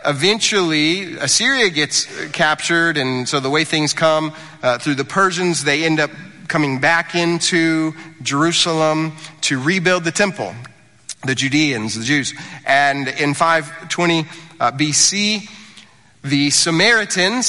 eventually 0.06 1.16
Assyria 1.16 1.68
gets 1.70 2.06
captured, 2.28 2.96
and 2.96 3.28
so 3.28 3.40
the 3.40 3.50
way 3.50 3.64
things 3.64 3.92
come 3.92 4.32
uh, 4.62 4.78
through 4.78 4.94
the 4.94 5.04
Persians, 5.04 5.64
they 5.64 5.82
end 5.84 5.98
up 5.98 6.12
coming 6.46 6.78
back 6.78 7.16
into 7.16 7.92
Jerusalem 8.22 9.16
to 9.40 9.60
rebuild 9.60 10.04
the 10.04 10.12
temple, 10.12 10.54
the 11.26 11.34
Judeans, 11.34 11.98
the 11.98 12.04
Jews. 12.04 12.34
And 12.64 13.08
in 13.08 13.34
520 13.34 14.26
uh, 14.60 14.70
BC, 14.70 15.50
the 16.22 16.50
Samaritans, 16.50 17.46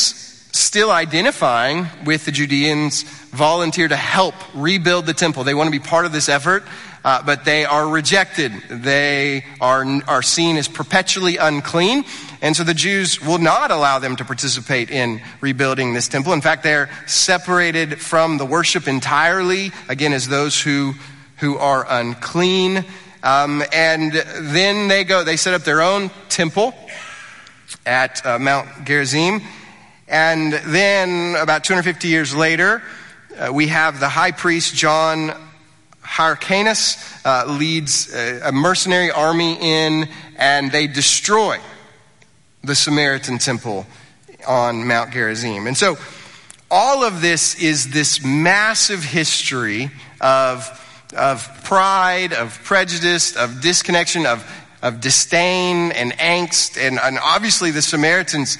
still 0.53 0.89
identifying 0.89 1.87
with 2.05 2.25
the 2.25 2.31
Judeans, 2.31 3.03
volunteer 3.03 3.87
to 3.87 3.95
help 3.95 4.33
rebuild 4.55 5.05
the 5.05 5.13
temple. 5.13 5.43
They 5.43 5.53
want 5.53 5.67
to 5.67 5.71
be 5.71 5.79
part 5.79 6.05
of 6.05 6.11
this 6.11 6.29
effort. 6.29 6.63
Uh, 7.03 7.23
but 7.23 7.45
they 7.45 7.65
are 7.65 7.87
rejected. 7.87 8.51
They 8.69 9.43
are, 9.59 9.83
are 10.07 10.21
seen 10.21 10.57
as 10.57 10.67
perpetually 10.67 11.37
unclean. 11.37 12.05
And 12.43 12.55
so 12.55 12.63
the 12.63 12.75
Jews 12.75 13.19
will 13.19 13.39
not 13.39 13.71
allow 13.71 13.97
them 13.97 14.15
to 14.17 14.25
participate 14.25 14.91
in 14.91 15.19
rebuilding 15.41 15.95
this 15.95 16.07
temple. 16.07 16.33
In 16.33 16.41
fact, 16.41 16.61
they're 16.61 16.91
separated 17.07 17.99
from 17.99 18.37
the 18.37 18.45
worship 18.45 18.87
entirely, 18.87 19.71
again, 19.89 20.13
as 20.13 20.27
those 20.27 20.61
who, 20.61 20.93
who 21.37 21.57
are 21.57 21.87
unclean. 21.89 22.85
Um, 23.23 23.63
and 23.71 24.13
then 24.13 24.87
they 24.87 25.03
go, 25.03 25.23
they 25.23 25.37
set 25.37 25.53
up 25.53 25.61
their 25.61 25.81
own 25.81 26.09
temple 26.29 26.73
at 27.85 28.25
uh, 28.25 28.39
Mount 28.39 28.85
Gerizim. 28.85 29.41
And 30.07 30.53
then, 30.53 31.35
about 31.35 31.63
250 31.63 32.07
years 32.07 32.35
later, 32.35 32.81
uh, 33.37 33.51
we 33.53 33.67
have 33.67 33.99
the 33.99 34.09
high 34.09 34.31
priest 34.31 34.75
John 34.75 35.33
Hyrcanus 36.01 37.25
uh, 37.25 37.45
leads 37.47 38.13
a, 38.13 38.49
a 38.49 38.51
mercenary 38.51 39.11
army 39.11 39.57
in, 39.59 40.09
and 40.35 40.71
they 40.71 40.87
destroy 40.87 41.59
the 42.63 42.75
Samaritan 42.75 43.37
temple 43.37 43.85
on 44.47 44.87
Mount 44.87 45.11
Gerizim. 45.11 45.67
And 45.67 45.77
so 45.77 45.97
all 46.69 47.03
of 47.03 47.21
this 47.21 47.55
is 47.61 47.91
this 47.91 48.23
massive 48.23 49.03
history 49.03 49.91
of, 50.19 50.67
of 51.13 51.63
pride, 51.63 52.33
of 52.33 52.57
prejudice, 52.63 53.35
of 53.35 53.61
disconnection, 53.61 54.25
of, 54.25 54.45
of 54.81 55.01
disdain 55.01 55.91
and 55.91 56.11
angst. 56.13 56.77
And, 56.77 56.99
and 56.99 57.19
obviously 57.21 57.71
the 57.71 57.81
Samaritans 57.81 58.57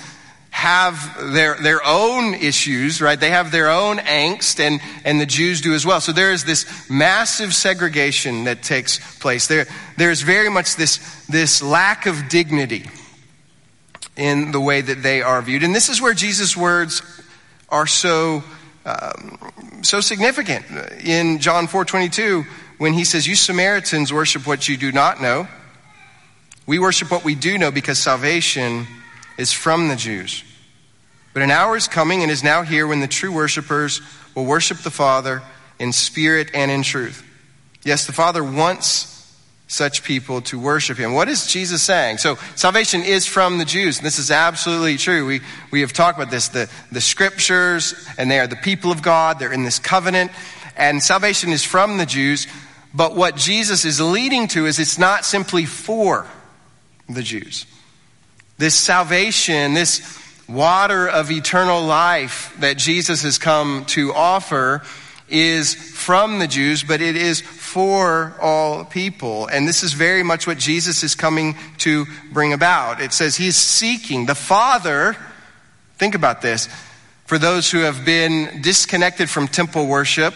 have 0.52 1.34
their, 1.34 1.56
their 1.56 1.80
own 1.86 2.34
issues, 2.34 3.02
right? 3.02 3.18
They 3.20 3.30
have 3.30 3.52
their 3.52 3.70
own 3.70 3.98
angst, 4.00 4.60
and, 4.60 4.82
and 5.06 5.20
the 5.20 5.26
Jews 5.26 5.62
do 5.62 5.74
as 5.74 5.86
well. 5.86 6.02
So 6.02 6.12
there 6.12 6.34
is 6.34 6.44
this 6.44 6.90
massive 6.90 7.54
segregation 7.54 8.44
that 8.44 8.62
takes 8.62 9.00
place. 9.20 9.48
There, 9.48 9.66
there's 9.98 10.22
very 10.22 10.50
much 10.50 10.76
this, 10.76 11.26
this 11.28 11.64
lack 11.64 12.06
of 12.06 12.28
dignity 12.28 12.86
in 14.18 14.52
the 14.52 14.60
way 14.60 14.82
that 14.82 15.02
they 15.02 15.22
are 15.22 15.42
viewed. 15.42 15.64
And 15.64 15.74
this 15.74 15.88
is 15.88 16.02
where 16.02 16.14
Jesus' 16.14 16.56
words 16.56 17.02
are 17.70 17.88
so, 17.88 18.44
um, 18.86 19.38
so 19.84 20.02
significant. 20.02 20.66
In 21.04 21.40
John 21.40 21.68
4 21.68 21.86
22, 21.86 22.46
when 22.78 22.94
he 22.94 23.04
says, 23.04 23.28
You 23.28 23.36
Samaritans 23.36 24.12
worship 24.12 24.48
what 24.48 24.68
you 24.68 24.78
do 24.78 24.92
not 24.92 25.22
know, 25.22 25.48
we 26.66 26.80
worship 26.80 27.12
what 27.12 27.24
we 27.24 27.36
do 27.36 27.58
know 27.58 27.72
because 27.72 28.00
salvation 28.00 28.88
is 29.38 29.52
from 29.52 29.88
the 29.88 29.96
Jews. 29.96 30.44
But 31.34 31.44
an 31.44 31.52
hour 31.52 31.76
is 31.76 31.88
coming 31.88 32.24
and 32.24 32.32
is 32.32 32.44
now 32.44 32.64
here 32.64 32.86
when 32.88 33.00
the 33.00 33.08
true 33.08 33.32
worshipers 33.32 34.02
will 34.36 34.46
worship 34.46 34.80
the 34.80 34.92
Father 34.92 35.42
in 35.80 35.94
spirit 35.94 36.52
and 36.54 36.70
in 36.70 36.84
truth. 36.84 37.26
Yes, 37.84 38.06
the 38.06 38.14
Father 38.14 38.44
wants 38.44 39.11
such 39.72 40.04
people 40.04 40.42
to 40.42 40.60
worship 40.60 40.98
him. 40.98 41.14
What 41.14 41.30
is 41.30 41.48
Jesus 41.48 41.82
saying? 41.82 42.18
So 42.18 42.36
salvation 42.56 43.04
is 43.04 43.26
from 43.26 43.58
the 43.58 43.64
Jews. 43.64 44.00
And 44.00 44.06
this 44.06 44.20
is 44.20 44.30
absolutely 44.30 44.98
true. 44.98 45.26
We, 45.26 45.40
we 45.72 45.80
have 45.80 45.94
talked 45.94 46.20
about 46.20 46.30
this. 46.30 46.50
The, 46.50 46.70
the 46.92 47.00
scriptures, 47.00 47.96
and 48.18 48.30
they 48.30 48.40
are 48.40 48.48
the 48.48 48.58
people 48.58 48.92
of 48.92 49.02
God. 49.02 49.40
They're 49.40 49.54
in 49.54 49.64
this 49.64 49.80
covenant. 49.80 50.32
And 50.76 51.02
salvation 51.02 51.52
is 51.52 51.64
from 51.64 51.98
the 51.98 52.06
Jews. 52.06 52.48
But 52.94 53.16
what 53.16 53.38
Jesus 53.38 53.86
is 53.86 54.02
leading 54.02 54.50
to 54.50 54.66
is 54.66 54.78
it's 54.78 55.00
not 55.00 55.24
simply 55.24 55.66
for 55.66 56.28
the 57.08 57.24
Jews. 57.24 57.66
This 58.58 58.76
salvation, 58.76 59.74
this 59.74 60.20
water 60.50 61.08
of 61.08 61.32
eternal 61.32 61.82
life 61.82 62.54
that 62.60 62.78
Jesus 62.78 63.24
has 63.24 63.38
come 63.38 63.86
to 63.86 64.14
offer 64.14 64.82
is 65.30 65.74
from 65.74 66.40
the 66.40 66.48
Jews, 66.48 66.84
but 66.84 67.00
it 67.00 67.16
is 67.16 67.40
for 67.72 68.36
all 68.42 68.84
people. 68.84 69.48
And 69.48 69.66
this 69.66 69.82
is 69.82 69.94
very 69.94 70.24
much 70.24 70.46
what 70.46 70.58
Jesus 70.58 71.04
is 71.06 71.16
coming 71.16 71.56
to 71.78 72.06
bring 72.34 72.52
about. 72.52 73.00
It 73.00 73.14
says 73.14 73.38
he's 73.38 73.56
seeking 73.56 74.26
the 74.26 74.36
Father. 74.36 75.16
Think 75.98 76.14
about 76.14 76.42
this. 76.42 76.68
For 77.28 77.38
those 77.38 77.72
who 77.72 77.78
have 77.78 78.04
been 78.04 78.62
disconnected 78.62 79.30
from 79.30 79.48
temple 79.48 79.88
worship 79.88 80.34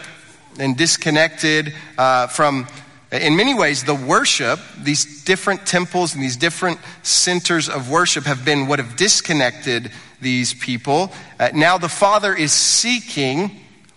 and 0.58 0.78
disconnected 0.78 1.74
uh, 1.98 2.28
from, 2.28 2.68
in 3.12 3.36
many 3.36 3.52
ways, 3.52 3.84
the 3.84 3.94
worship, 3.94 4.58
these 4.82 5.22
different 5.24 5.66
temples 5.66 6.14
and 6.14 6.24
these 6.24 6.38
different 6.38 6.80
centers 7.02 7.68
of 7.68 7.90
worship 7.90 8.24
have 8.24 8.46
been 8.46 8.66
what 8.66 8.78
have 8.78 8.96
disconnected 8.96 9.92
these 10.22 10.54
people. 10.54 11.12
Uh, 11.38 11.50
now 11.52 11.76
the 11.76 11.90
Father 11.90 12.34
is 12.34 12.54
seeking 12.54 13.50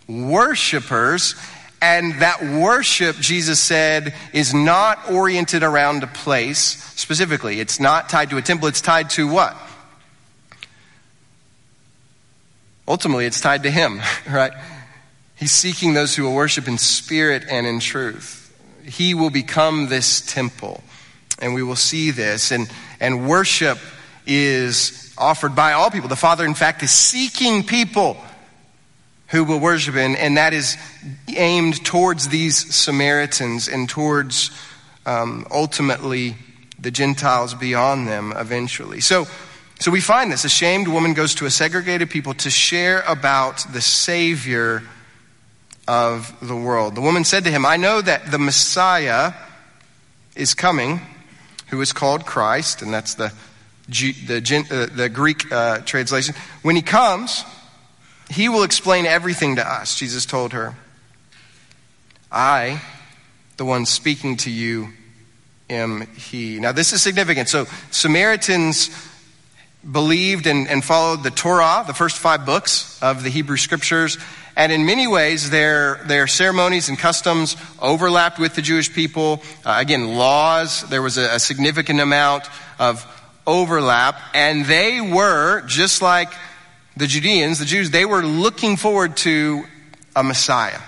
worshipers 0.10 1.36
and 1.82 2.16
that 2.20 2.44
worship, 2.44 3.16
Jesus 3.18 3.60
said, 3.60 4.14
is 4.34 4.54
not 4.54 5.10
oriented 5.10 5.64
around 5.64 6.04
a 6.04 6.08
place 6.08 6.60
specifically. 6.96 7.60
It's 7.60 7.80
not 7.80 8.10
tied 8.10 8.32
to 8.32 8.38
a 8.38 8.42
temple. 8.42 8.68
It's 8.68 8.82
tied 8.82 9.10
to 9.12 9.28
what? 9.28 9.56
Ultimately, 12.88 13.26
it's 13.26 13.40
tied 13.40 13.64
to 13.64 13.72
Him, 13.72 14.02
right? 14.30 14.52
He's 15.36 15.52
seeking 15.54 15.94
those 15.94 16.16
who 16.16 16.24
will 16.24 16.34
worship 16.34 16.68
in 16.68 16.78
spirit 16.78 17.46
and 17.50 17.66
in 17.66 17.80
truth. 17.80 18.54
He 18.84 19.14
will 19.14 19.30
become 19.30 19.88
this 19.88 20.20
temple. 20.22 20.84
And 21.42 21.54
we 21.54 21.64
will 21.64 21.78
see 21.78 22.12
this. 22.12 22.52
And, 22.52 22.70
and 23.00 23.26
worship 23.30 23.78
is 24.28 25.14
offered 25.18 25.56
by 25.56 25.74
all 25.74 25.90
people. 25.92 26.10
The 26.10 26.18
Father, 26.18 26.44
in 26.44 26.56
fact, 26.56 26.84
is 26.84 26.92
seeking 26.92 27.64
people 27.64 28.18
who 29.30 29.44
will 29.44 29.60
worship 29.60 29.96
him, 29.96 30.16
and 30.18 30.38
that 30.38 30.54
is 30.54 30.78
aimed 31.28 31.84
towards 31.86 32.30
these 32.30 32.74
Samaritans 32.74 33.68
and 33.68 33.88
towards 33.88 34.52
um, 35.06 35.46
ultimately 35.52 36.36
the 36.80 36.92
Gentiles 36.92 37.54
beyond 37.54 38.08
them 38.08 38.34
eventually. 38.36 39.02
So, 39.02 39.28
so 39.80 39.92
we 39.92 40.02
find 40.02 40.32
this. 40.32 40.46
A 40.46 40.50
shamed 40.50 40.88
woman 40.88 41.14
goes 41.14 41.36
to 41.36 41.46
a 41.46 41.52
segregated 41.52 42.10
people 42.10 42.34
to 42.36 42.50
share 42.50 43.02
about 43.08 43.66
the 43.72 43.82
Savior 43.82 44.82
of 45.88 46.36
the 46.42 46.56
world. 46.56 46.96
The 46.96 47.02
woman 47.02 47.24
said 47.24 47.44
to 47.44 47.52
him, 47.52 47.66
I 47.66 47.78
know 47.78 48.02
that 48.02 48.32
the 48.32 48.40
Messiah 48.40 49.34
is 50.36 50.54
coming, 50.54 51.02
who 51.68 51.82
is 51.82 51.94
called 51.94 52.26
Christ, 52.26 52.82
and 52.82 52.94
that's 52.94 53.16
the, 53.16 53.32
the, 53.88 54.66
uh, 54.72 54.96
the 54.96 55.10
Greek 55.10 55.52
uh, 55.52 55.80
translation. 55.80 56.36
When 56.62 56.76
he 56.76 56.82
comes, 56.82 57.44
he 58.30 58.50
will 58.50 58.64
explain 58.64 59.06
everything 59.06 59.56
to 59.56 59.68
us, 59.68 59.96
Jesus 59.96 60.26
told 60.26 60.54
her. 60.54 60.76
I, 62.32 62.82
the 63.58 63.66
one 63.66 63.86
speaking 63.86 64.38
to 64.38 64.52
you, 64.52 64.90
am 65.70 66.08
He. 66.16 66.60
Now, 66.60 66.72
this 66.72 66.94
is 66.94 67.02
significant. 67.02 67.50
So, 67.50 67.66
Samaritans 67.92 68.90
believed 69.90 70.46
and, 70.46 70.68
and 70.68 70.84
followed 70.84 71.24
the 71.24 71.32
Torah, 71.32 71.84
the 71.88 71.94
first 71.94 72.18
five 72.18 72.46
books 72.46 73.02
of 73.02 73.24
the 73.24 73.30
Hebrew 73.30 73.58
Scriptures. 73.58 74.18
And 74.56 74.72
in 74.72 74.86
many 74.86 75.08
ways, 75.08 75.50
their, 75.50 76.02
their 76.06 76.28
ceremonies 76.28 76.90
and 76.90 77.00
customs 77.00 77.56
overlapped 77.82 78.40
with 78.40 78.56
the 78.56 78.62
Jewish 78.62 78.94
people. 78.94 79.42
Uh, 79.66 79.78
again, 79.80 80.16
laws, 80.18 80.88
there 80.90 81.02
was 81.02 81.18
a, 81.18 81.36
a 81.36 81.40
significant 81.40 82.02
amount 82.02 82.44
of 82.78 83.06
overlap. 83.48 84.20
And 84.34 84.66
they 84.66 85.00
were, 85.00 85.62
just 85.62 86.02
like 86.02 86.34
the 87.00 87.08
Judeans, 87.08 87.60
the 87.60 87.66
Jews, 87.66 87.92
they 87.92 88.04
were 88.04 88.22
looking 88.22 88.76
forward 88.76 89.16
to 89.18 89.64
a 90.18 90.22
Messiah. 90.22 90.82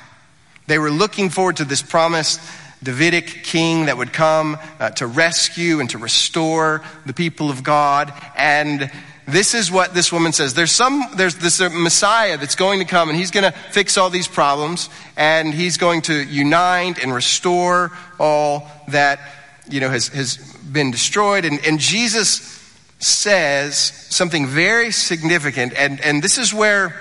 They 0.68 0.78
were 0.78 0.92
looking 0.92 1.30
forward 1.30 1.58
to 1.58 1.66
this 1.66 1.82
promised 1.82 2.42
Davidic 2.84 3.46
king 3.46 3.86
that 3.86 3.98
would 3.98 4.12
come 4.12 4.58
uh, 4.78 4.90
to 4.92 5.08
rescue 5.08 5.80
and 5.80 5.90
to 5.92 5.98
restore 5.98 6.84
the 7.06 7.14
people 7.14 7.50
of 7.50 7.64
God. 7.64 8.12
And 8.36 8.92
this 9.26 9.54
is 9.54 9.72
what 9.72 9.94
this 9.94 10.12
woman 10.12 10.34
says. 10.34 10.54
There's 10.54 10.74
some, 10.74 11.02
there's 11.16 11.36
this 11.36 11.62
Messiah 11.62 12.38
that's 12.38 12.56
going 12.56 12.80
to 12.80 12.86
come 12.86 13.08
and 13.08 13.18
he's 13.18 13.32
going 13.32 13.50
to 13.50 13.58
fix 13.72 13.98
all 13.98 14.10
these 14.10 14.28
problems 14.28 14.90
and 15.16 15.54
he's 15.54 15.78
going 15.78 16.02
to 16.04 16.24
unite 16.26 17.02
and 17.02 17.14
restore 17.14 17.90
all 18.20 18.70
that, 18.90 19.22
you 19.70 19.80
know, 19.80 19.90
has, 19.90 20.10
has 20.10 20.36
been 20.56 20.92
destroyed. 20.92 21.46
And, 21.46 21.66
and 21.66 21.80
Jesus 21.80 22.61
says 23.04 23.76
something 24.10 24.48
very 24.48 24.92
significant. 24.92 25.74
And, 25.76 26.00
and 26.02 26.24
this 26.24 26.38
is 26.38 26.54
where 26.54 26.96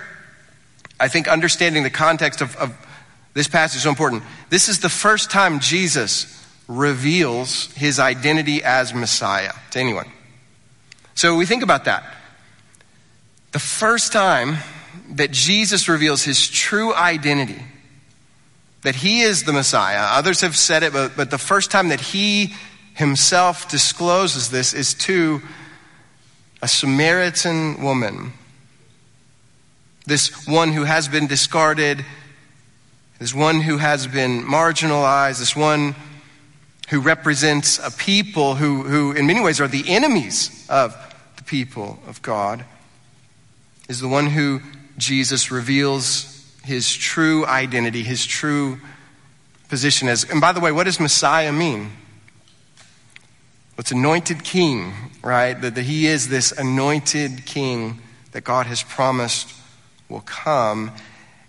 I 0.99 1.09
think 1.09 1.29
understanding 1.29 1.83
the 1.83 1.91
context 1.91 2.41
of, 2.41 2.57
of 2.57 2.75
this 3.35 3.49
passage 3.49 3.77
is 3.77 3.83
so 3.85 3.91
important. 3.91 4.23
This 4.49 4.69
is 4.69 4.81
the 4.81 4.89
first 4.89 5.31
time 5.31 5.61
Jesus 5.61 6.37
reveals 6.69 7.67
his 7.73 7.99
identity 7.99 8.63
as 8.63 8.95
Messiah 8.95 9.53
to 9.73 9.81
anyone. 9.81 10.11
So 11.15 11.37
we 11.37 11.47
think 11.47 11.63
about 11.63 11.85
that. 11.85 12.05
The 13.53 13.59
first 13.59 14.13
time 14.13 14.57
that 15.11 15.33
Jesus 15.33 15.89
reveals 15.89 16.23
his 16.23 16.49
true 16.49 16.95
identity, 16.95 17.63
that 18.83 18.95
he 18.95 19.23
is 19.23 19.43
the 19.43 19.53
Messiah, 19.53 19.99
others 20.13 20.41
have 20.41 20.57
said 20.57 20.83
it, 20.83 20.93
but, 20.93 21.17
but 21.17 21.31
the 21.31 21.39
first 21.39 21.71
time 21.71 21.89
that 21.89 22.01
he 22.01 22.55
himself 22.95 23.69
discloses 23.69 24.51
this 24.51 24.73
is 24.73 24.95
to 24.95 25.43
a 26.63 26.69
Samaritan 26.69 27.83
woman. 27.83 28.33
This 30.07 30.47
one 30.47 30.73
who 30.73 30.85
has 30.85 31.09
been 31.09 31.27
discarded, 31.27 32.05
this 33.19 33.35
one 33.35 33.61
who 33.61 33.79
has 33.79 34.07
been 34.07 34.43
marginalized, 34.43 35.39
this 35.39 35.57
one 35.57 35.95
who 36.89 37.01
represents 37.01 37.79
a 37.79 37.91
people 37.91 38.57
who, 38.57 38.83
who, 38.83 39.13
in 39.13 39.27
many 39.27 39.41
ways, 39.41 39.61
are 39.61 39.69
the 39.69 39.85
enemies 39.87 40.67
of 40.69 40.97
the 41.37 41.45
people 41.45 41.99
of 42.09 42.21
God, 42.23 42.65
is 43.89 44.01
the 44.01 44.09
one 44.09 44.27
who 44.27 44.61
Jesus 44.99 45.51
reveals 45.51 46.27
his 46.65 46.93
true 46.95 47.47
identity, 47.47 48.03
his 48.03 48.27
true 48.27 48.79
position 49.69 50.09
as. 50.09 50.25
And 50.25 50.41
by 50.41 50.53
the 50.53 50.61
way, 50.61 50.73
what 50.73 50.85
does 50.85 51.01
Messiah 51.01 51.53
mean? 51.53 51.93
It's 53.79 53.93
anointed 53.93 54.45
king, 54.45 54.93
right? 55.23 55.55
That, 55.61 55.75
that 55.75 55.83
he 55.83 56.07
is 56.07 56.29
this 56.29 56.53
anointed 56.53 57.47
king 57.47 58.01
that 58.33 58.45
God 58.45 58.67
has 58.67 58.83
promised 58.83 59.55
will 60.09 60.21
come. 60.21 60.93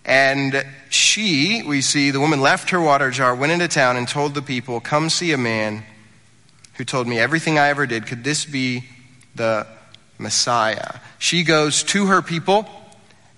And 0.05 0.65
she, 0.89 1.63
we 1.63 1.81
see, 1.81 2.11
the 2.11 2.19
woman 2.19 2.41
left 2.41 2.71
her 2.71 2.81
water 2.81 3.11
jar, 3.11 3.35
went 3.35 3.51
into 3.51 3.67
town, 3.67 3.97
and 3.97 4.07
told 4.07 4.33
the 4.33 4.41
people, 4.41 4.79
Come 4.79 5.09
see 5.09 5.31
a 5.31 5.37
man 5.37 5.83
who 6.75 6.85
told 6.85 7.07
me 7.07 7.19
everything 7.19 7.59
I 7.59 7.69
ever 7.69 7.85
did. 7.85 8.07
Could 8.07 8.23
this 8.23 8.45
be 8.45 8.85
the 9.35 9.67
Messiah? 10.17 10.99
She 11.19 11.43
goes 11.43 11.83
to 11.83 12.07
her 12.07 12.21
people 12.21 12.67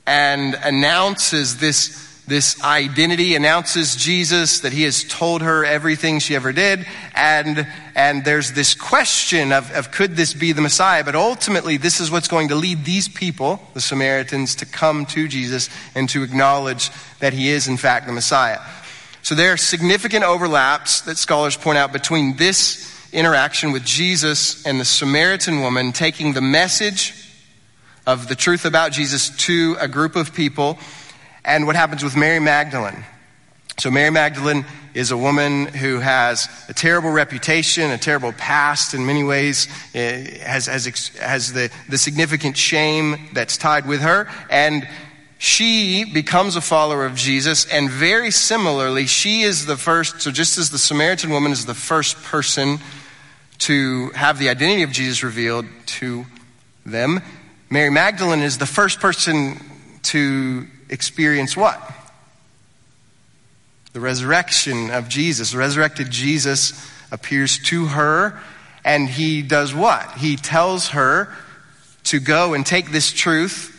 and 0.05 0.55
announces 0.55 1.57
this 1.57 2.12
this 2.25 2.61
identity, 2.63 3.35
announces 3.35 3.95
Jesus, 3.95 4.61
that 4.61 4.71
he 4.71 4.83
has 4.83 5.03
told 5.03 5.41
her 5.41 5.65
everything 5.65 6.19
she 6.19 6.35
ever 6.35 6.53
did. 6.53 6.85
And, 7.13 7.67
and 7.95 8.23
there's 8.23 8.53
this 8.53 8.73
question 8.75 9.51
of, 9.51 9.71
of 9.71 9.91
could 9.91 10.15
this 10.15 10.33
be 10.33 10.53
the 10.53 10.61
Messiah? 10.61 11.03
But 11.03 11.15
ultimately, 11.15 11.75
this 11.77 11.99
is 11.99 12.09
what's 12.09 12.29
going 12.29 12.47
to 12.47 12.55
lead 12.55 12.85
these 12.85 13.09
people, 13.09 13.61
the 13.73 13.81
Samaritans, 13.81 14.55
to 14.55 14.65
come 14.65 15.05
to 15.07 15.27
Jesus 15.27 15.69
and 15.95 16.07
to 16.09 16.23
acknowledge 16.23 16.91
that 17.19 17.33
he 17.33 17.49
is, 17.49 17.67
in 17.67 17.77
fact, 17.77 18.07
the 18.07 18.13
Messiah. 18.13 18.59
So 19.21 19.35
there 19.35 19.53
are 19.53 19.57
significant 19.57 20.23
overlaps 20.23 21.01
that 21.01 21.17
scholars 21.17 21.57
point 21.57 21.77
out 21.77 21.91
between 21.91 22.37
this 22.37 22.89
interaction 23.11 23.71
with 23.71 23.83
Jesus 23.83 24.65
and 24.65 24.79
the 24.79 24.85
Samaritan 24.85 25.61
woman 25.61 25.91
taking 25.91 26.33
the 26.33 26.41
message 26.41 27.13
of 28.05 28.27
the 28.27 28.35
truth 28.35 28.65
about 28.65 28.91
Jesus 28.91 29.29
to 29.45 29.77
a 29.79 29.87
group 29.87 30.15
of 30.15 30.33
people 30.33 30.77
and 31.45 31.65
what 31.67 31.75
happens 31.75 32.03
with 32.03 32.15
Mary 32.15 32.39
Magdalene. 32.39 33.03
So, 33.79 33.89
Mary 33.89 34.11
Magdalene 34.11 34.65
is 34.93 35.09
a 35.09 35.17
woman 35.17 35.65
who 35.65 35.99
has 35.99 36.47
a 36.69 36.73
terrible 36.73 37.09
reputation, 37.09 37.89
a 37.89 37.97
terrible 37.97 38.31
past 38.33 38.93
in 38.93 39.05
many 39.05 39.23
ways, 39.23 39.67
eh, 39.95 40.37
has, 40.43 40.67
has, 40.67 40.85
has 41.19 41.53
the, 41.53 41.71
the 41.89 41.97
significant 41.97 42.55
shame 42.55 43.29
that's 43.33 43.57
tied 43.57 43.87
with 43.87 44.01
her. 44.01 44.29
And 44.51 44.87
she 45.39 46.05
becomes 46.05 46.55
a 46.55 46.61
follower 46.61 47.05
of 47.05 47.15
Jesus, 47.15 47.65
and 47.65 47.89
very 47.89 48.31
similarly, 48.31 49.07
she 49.07 49.41
is 49.41 49.65
the 49.65 49.75
first, 49.75 50.21
so 50.21 50.31
just 50.31 50.57
as 50.57 50.69
the 50.69 50.77
Samaritan 50.77 51.31
woman 51.31 51.51
is 51.51 51.65
the 51.65 51.73
first 51.73 52.15
person 52.23 52.79
to 53.59 54.09
have 54.11 54.39
the 54.39 54.49
identity 54.49 54.83
of 54.83 54.91
Jesus 54.91 55.23
revealed 55.23 55.65
to 55.85 56.25
them, 56.85 57.21
Mary 57.69 57.89
Magdalene 57.89 58.41
is 58.41 58.57
the 58.57 58.65
first 58.65 58.99
person 58.99 59.57
to 60.03 60.67
experience 60.93 61.57
what? 61.57 61.81
The 63.93 63.99
resurrection 63.99 64.91
of 64.91 65.09
Jesus. 65.09 65.55
Resurrected 65.55 66.11
Jesus 66.11 66.73
appears 67.11 67.57
to 67.63 67.87
her, 67.87 68.39
and 68.85 69.09
he 69.09 69.41
does 69.41 69.73
what? 69.73 70.11
He 70.13 70.35
tells 70.35 70.89
her 70.89 71.33
to 72.05 72.19
go 72.19 72.53
and 72.53 72.65
take 72.65 72.91
this 72.91 73.11
truth, 73.11 73.69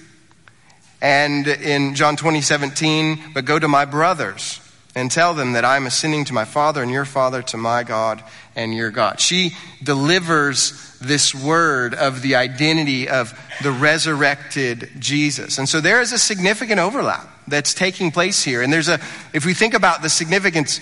and 1.01 1.47
in 1.47 1.95
John 1.95 2.17
20, 2.17 2.41
17, 2.41 3.33
but 3.35 3.45
go 3.45 3.59
to 3.59 3.69
my 3.69 3.85
brothers 3.85 4.61
and 4.95 5.11
tell 5.11 5.35
them 5.35 5.53
that 5.53 5.65
I'm 5.65 5.87
ascending 5.87 6.27
to 6.27 6.33
my 6.33 6.45
Father 6.45 6.83
and 6.83 6.91
your 6.91 7.05
Father, 7.05 7.43
to 7.43 7.57
my 7.57 7.83
God 7.83 8.23
and 8.55 8.75
your 8.75 8.91
God. 8.91 9.21
She 9.21 9.57
delivers 9.83 10.97
this 11.01 11.35
word 11.35 11.95
of 11.95 12.23
the 12.23 12.37
identity 12.37 13.09
of 13.09 13.39
the 13.63 13.73
resurrected 13.73 14.91
Jesus. 14.99 15.59
And 15.59 15.69
so 15.69 15.81
there 15.81 16.01
is 16.01 16.13
a 16.13 16.19
significant 16.19 16.81
overlap 16.81 17.29
that's 17.49 17.75
taking 17.75 18.11
place 18.11 18.43
here. 18.43 18.63
And 18.63 18.73
there's 18.73 18.89
a, 18.89 19.01
if 19.33 19.45
we 19.45 19.55
think 19.55 19.75
about 19.75 20.03
the 20.03 20.09
significance 20.09 20.81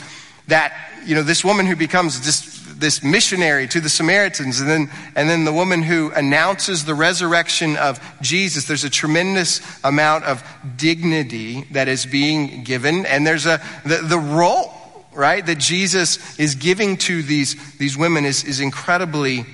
that, 0.48 0.74
you 1.06 1.14
know, 1.14 1.22
this 1.22 1.44
woman 1.44 1.66
who 1.66 1.76
becomes 1.76 2.24
this, 2.24 2.61
this 2.82 3.02
missionary 3.02 3.66
to 3.68 3.80
the 3.80 3.88
Samaritans 3.88 4.60
and 4.60 4.68
then, 4.68 4.90
and 5.16 5.30
then 5.30 5.44
the 5.44 5.52
woman 5.52 5.82
who 5.82 6.10
announces 6.10 6.84
the 6.84 6.94
resurrection 6.94 7.76
of 7.76 7.98
Jesus, 8.20 8.66
there's 8.66 8.84
a 8.84 8.90
tremendous 8.90 9.62
amount 9.82 10.24
of 10.24 10.44
dignity 10.76 11.62
that 11.70 11.88
is 11.88 12.04
being 12.04 12.64
given. 12.64 13.06
And 13.06 13.26
there's 13.26 13.46
a, 13.46 13.62
the, 13.86 13.98
the 13.98 14.18
role, 14.18 14.74
right, 15.14 15.46
that 15.46 15.58
Jesus 15.58 16.38
is 16.38 16.56
giving 16.56 16.98
to 16.98 17.22
these, 17.22 17.78
these 17.78 17.96
women 17.96 18.24
is, 18.26 18.44
is 18.44 18.60
incredibly 18.60 19.46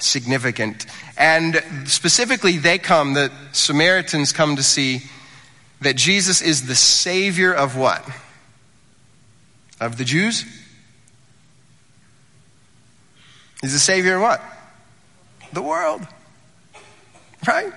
significant. 0.00 0.86
And 1.16 1.62
specifically, 1.84 2.58
they 2.58 2.78
come, 2.78 3.12
the 3.14 3.30
Samaritans 3.52 4.32
come 4.32 4.56
to 4.56 4.62
see 4.62 5.02
that 5.82 5.96
Jesus 5.96 6.40
is 6.42 6.66
the 6.66 6.74
Savior 6.74 7.52
of 7.52 7.76
what? 7.76 8.08
Of 9.80 9.98
the 9.98 10.04
Jews? 10.04 10.44
He's 13.60 13.72
the 13.72 13.78
Savior 13.78 14.16
of 14.16 14.22
what? 14.22 14.42
The 15.52 15.62
world. 15.62 16.06
Right? 17.46 17.72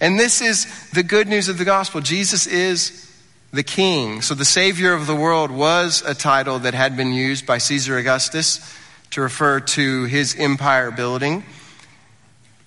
And 0.00 0.18
this 0.18 0.40
is 0.40 0.90
the 0.90 1.02
good 1.02 1.28
news 1.28 1.48
of 1.48 1.58
the 1.58 1.64
gospel. 1.64 2.00
Jesus 2.00 2.46
is 2.46 3.10
the 3.52 3.62
King. 3.62 4.22
So 4.22 4.34
the 4.34 4.44
Savior 4.44 4.92
of 4.94 5.06
the 5.06 5.14
world 5.14 5.50
was 5.50 6.02
a 6.04 6.14
title 6.14 6.58
that 6.60 6.74
had 6.74 6.96
been 6.96 7.12
used 7.12 7.46
by 7.46 7.58
Caesar 7.58 7.96
Augustus 7.96 8.60
to 9.10 9.20
refer 9.20 9.60
to 9.60 10.04
his 10.04 10.34
empire 10.36 10.90
building. 10.90 11.44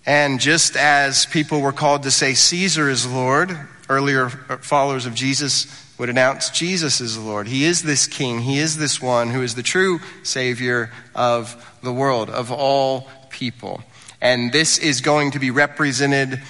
And 0.06 0.39
just 0.39 0.76
as 0.76 1.26
people 1.26 1.62
were 1.62 1.71
called 1.71 2.04
to 2.04 2.12
say 2.12 2.36
Caesar 2.36 2.89
is 2.89 3.06
Lord, 3.08 3.58
earlier 3.89 4.30
followers 4.30 5.06
of 5.06 5.15
Jesus 5.15 5.85
would 5.98 6.10
announce 6.10 6.50
Jesus 6.50 7.00
is 7.00 7.16
the 7.16 7.22
Lord. 7.22 7.48
He 7.48 7.64
is 7.64 7.84
this 7.84 8.08
king. 8.08 8.42
He 8.42 8.60
is 8.60 8.78
this 8.78 9.02
one 9.02 9.30
who 9.30 9.42
is 9.42 9.56
the 9.56 9.64
true 9.64 10.00
savior 10.24 10.92
of 11.14 11.78
the 11.82 11.94
world, 11.94 12.30
of 12.30 12.52
all 12.52 13.08
people. 13.30 13.82
And 14.22 14.52
this 14.52 14.78
is 14.78 15.02
going 15.02 15.32
to 15.32 15.40
be 15.40 15.52
represented, 15.52 16.42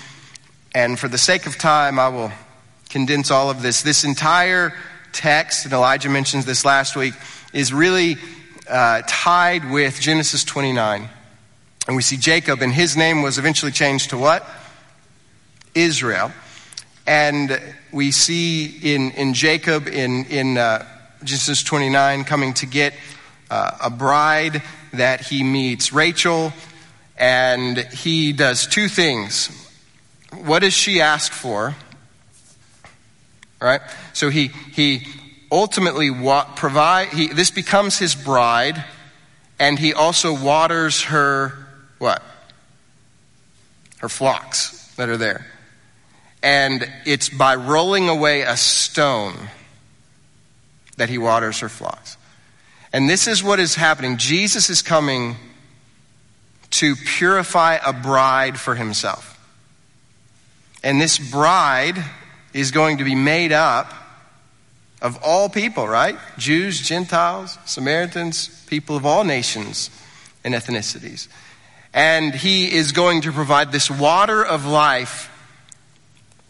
and 0.74 0.98
for 0.98 1.08
the 1.08 1.18
sake 1.18 1.46
of 1.46 1.58
time, 1.58 2.00
I 2.00 2.10
will 2.10 2.32
condense 2.90 3.30
all 3.32 3.50
of 3.50 3.62
this. 3.62 3.82
This 3.82 4.04
entire 4.04 4.74
text, 5.12 5.66
and 5.66 5.74
Elijah 5.74 6.10
mentions 6.10 6.46
this 6.46 6.66
last 6.66 6.96
week, 6.96 7.14
is 7.54 7.74
really 7.74 8.18
uh, 8.70 9.02
tied 9.08 9.70
with 9.70 10.00
Genesis 10.00 10.44
29. 10.44 11.10
And 11.88 11.96
we 11.96 12.02
see 12.02 12.18
Jacob, 12.18 12.62
and 12.62 12.74
his 12.74 12.98
name 12.98 13.22
was 13.22 13.38
eventually 13.38 13.72
changed 13.72 14.10
to 14.10 14.18
what? 14.18 14.48
Israel. 15.76 16.32
And 17.06 17.62
we 17.96 18.12
see 18.12 18.66
in, 18.94 19.12
in 19.12 19.34
Jacob, 19.34 19.88
in, 19.88 20.26
in 20.26 20.58
uh, 20.58 20.86
Genesis 21.24 21.64
29, 21.64 22.26
coming 22.26 22.54
to 22.56 22.66
get 22.66 22.94
uh, 23.50 23.72
a 23.82 23.90
bride 23.90 24.62
that 24.92 25.22
he 25.22 25.44
meets, 25.44 25.94
Rachel, 25.94 26.52
and 27.18 27.78
he 27.78 28.34
does 28.34 28.68
two 28.68 28.90
things. 28.90 29.48
What 30.44 30.60
does 30.60 30.74
she 30.74 31.00
ask 31.00 31.32
for? 31.32 31.74
Right? 33.62 33.80
So 34.12 34.28
he, 34.28 34.48
he 34.74 35.08
ultimately 35.50 36.10
wa- 36.10 36.54
provide, 36.54 37.08
he, 37.14 37.28
this 37.28 37.50
becomes 37.50 37.98
his 37.98 38.14
bride, 38.14 38.84
and 39.58 39.80
he 39.80 39.94
also 39.94 40.38
waters 40.38 41.04
her, 41.04 41.54
what? 42.00 42.22
her 44.00 44.10
flocks 44.10 44.94
that 44.98 45.08
are 45.08 45.18
there. 45.18 45.46
And 46.46 46.88
it's 47.08 47.28
by 47.28 47.56
rolling 47.56 48.08
away 48.08 48.44
a 48.44 48.56
stone 48.56 49.34
that 50.98 51.10
he 51.10 51.18
waters 51.18 51.62
her 51.62 51.70
flocks. 51.70 52.18
And 52.94 53.10
this 53.10 53.28
is 53.28 53.44
what 53.44 53.60
is 53.60 53.74
happening. 53.74 54.18
Jesus 54.18 54.70
is 54.70 54.84
coming 54.84 55.38
to 56.70 56.96
purify 56.96 57.80
a 57.84 57.92
bride 57.92 58.60
for 58.60 58.76
himself. 58.76 59.32
And 60.84 61.02
this 61.02 61.18
bride 61.18 61.98
is 62.54 62.70
going 62.70 63.00
to 63.00 63.04
be 63.04 63.16
made 63.16 63.52
up 63.52 63.92
of 65.02 65.18
all 65.24 65.50
people, 65.50 65.88
right? 65.88 66.16
Jews, 66.38 66.80
Gentiles, 66.80 67.58
Samaritans, 67.66 68.66
people 68.68 68.96
of 68.96 69.04
all 69.04 69.24
nations 69.24 69.90
and 70.44 70.54
ethnicities. 70.54 71.28
And 71.92 72.36
he 72.36 72.72
is 72.72 72.92
going 72.92 73.22
to 73.22 73.32
provide 73.32 73.72
this 73.72 73.90
water 73.90 74.46
of 74.46 74.68
life 74.68 75.32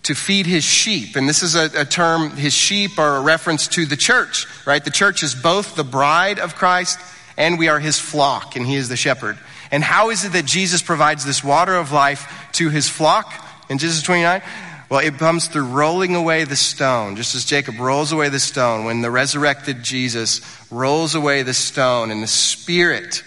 to 0.05 0.13
feed 0.15 0.45
his 0.45 0.63
sheep. 0.63 1.15
And 1.15 1.27
this 1.27 1.41
is 1.41 1.55
a, 1.55 1.69
a, 1.81 1.85
term, 1.85 2.31
his 2.31 2.53
sheep 2.53 2.99
are 2.99 3.17
a 3.17 3.21
reference 3.21 3.67
to 3.69 3.85
the 3.85 3.97
church, 3.97 4.45
right? 4.65 4.83
The 4.83 4.91
church 4.91 5.23
is 5.23 5.33
both 5.33 5.75
the 5.75 5.83
bride 5.83 6.39
of 6.39 6.55
Christ 6.55 6.99
and 7.37 7.59
we 7.59 7.67
are 7.67 7.79
his 7.79 7.99
flock, 7.99 8.55
and 8.55 8.65
he 8.65 8.75
is 8.75 8.87
the 8.87 8.95
shepherd. 8.95 9.37
And 9.71 9.83
how 9.83 10.09
is 10.09 10.23
it 10.23 10.33
that 10.33 10.45
Jesus 10.45 10.81
provides 10.81 11.25
this 11.25 11.43
water 11.43 11.75
of 11.75 11.91
life 11.91 12.49
to 12.53 12.69
his 12.69 12.87
flock 12.87 13.33
in 13.69 13.77
Genesis 13.77 14.03
29? 14.03 14.41
Well, 14.89 14.99
it 14.99 15.17
comes 15.17 15.47
through 15.47 15.65
rolling 15.65 16.15
away 16.15 16.43
the 16.43 16.55
stone, 16.55 17.15
just 17.15 17.35
as 17.35 17.43
Jacob 17.43 17.79
rolls 17.79 18.11
away 18.11 18.29
the 18.29 18.39
stone. 18.39 18.85
When 18.85 19.01
the 19.01 19.11
resurrected 19.11 19.83
Jesus 19.83 20.41
rolls 20.71 21.15
away 21.15 21.41
the 21.41 21.53
stone 21.53 22.11
and 22.11 22.21
the 22.21 22.27
Spirit 22.27 23.23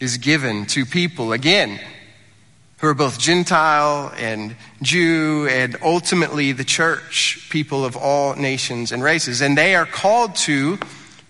is 0.00 0.18
given 0.18 0.66
to 0.66 0.84
people, 0.84 1.32
again, 1.32 1.78
who 2.82 2.88
are 2.88 2.94
both 2.94 3.16
Gentile 3.16 4.12
and 4.16 4.56
Jew, 4.82 5.46
and 5.48 5.76
ultimately 5.82 6.50
the 6.50 6.64
church, 6.64 7.46
people 7.48 7.84
of 7.84 7.96
all 7.96 8.34
nations 8.34 8.90
and 8.90 9.04
races. 9.04 9.40
And 9.40 9.56
they 9.56 9.76
are 9.76 9.86
called 9.86 10.34
to 10.36 10.80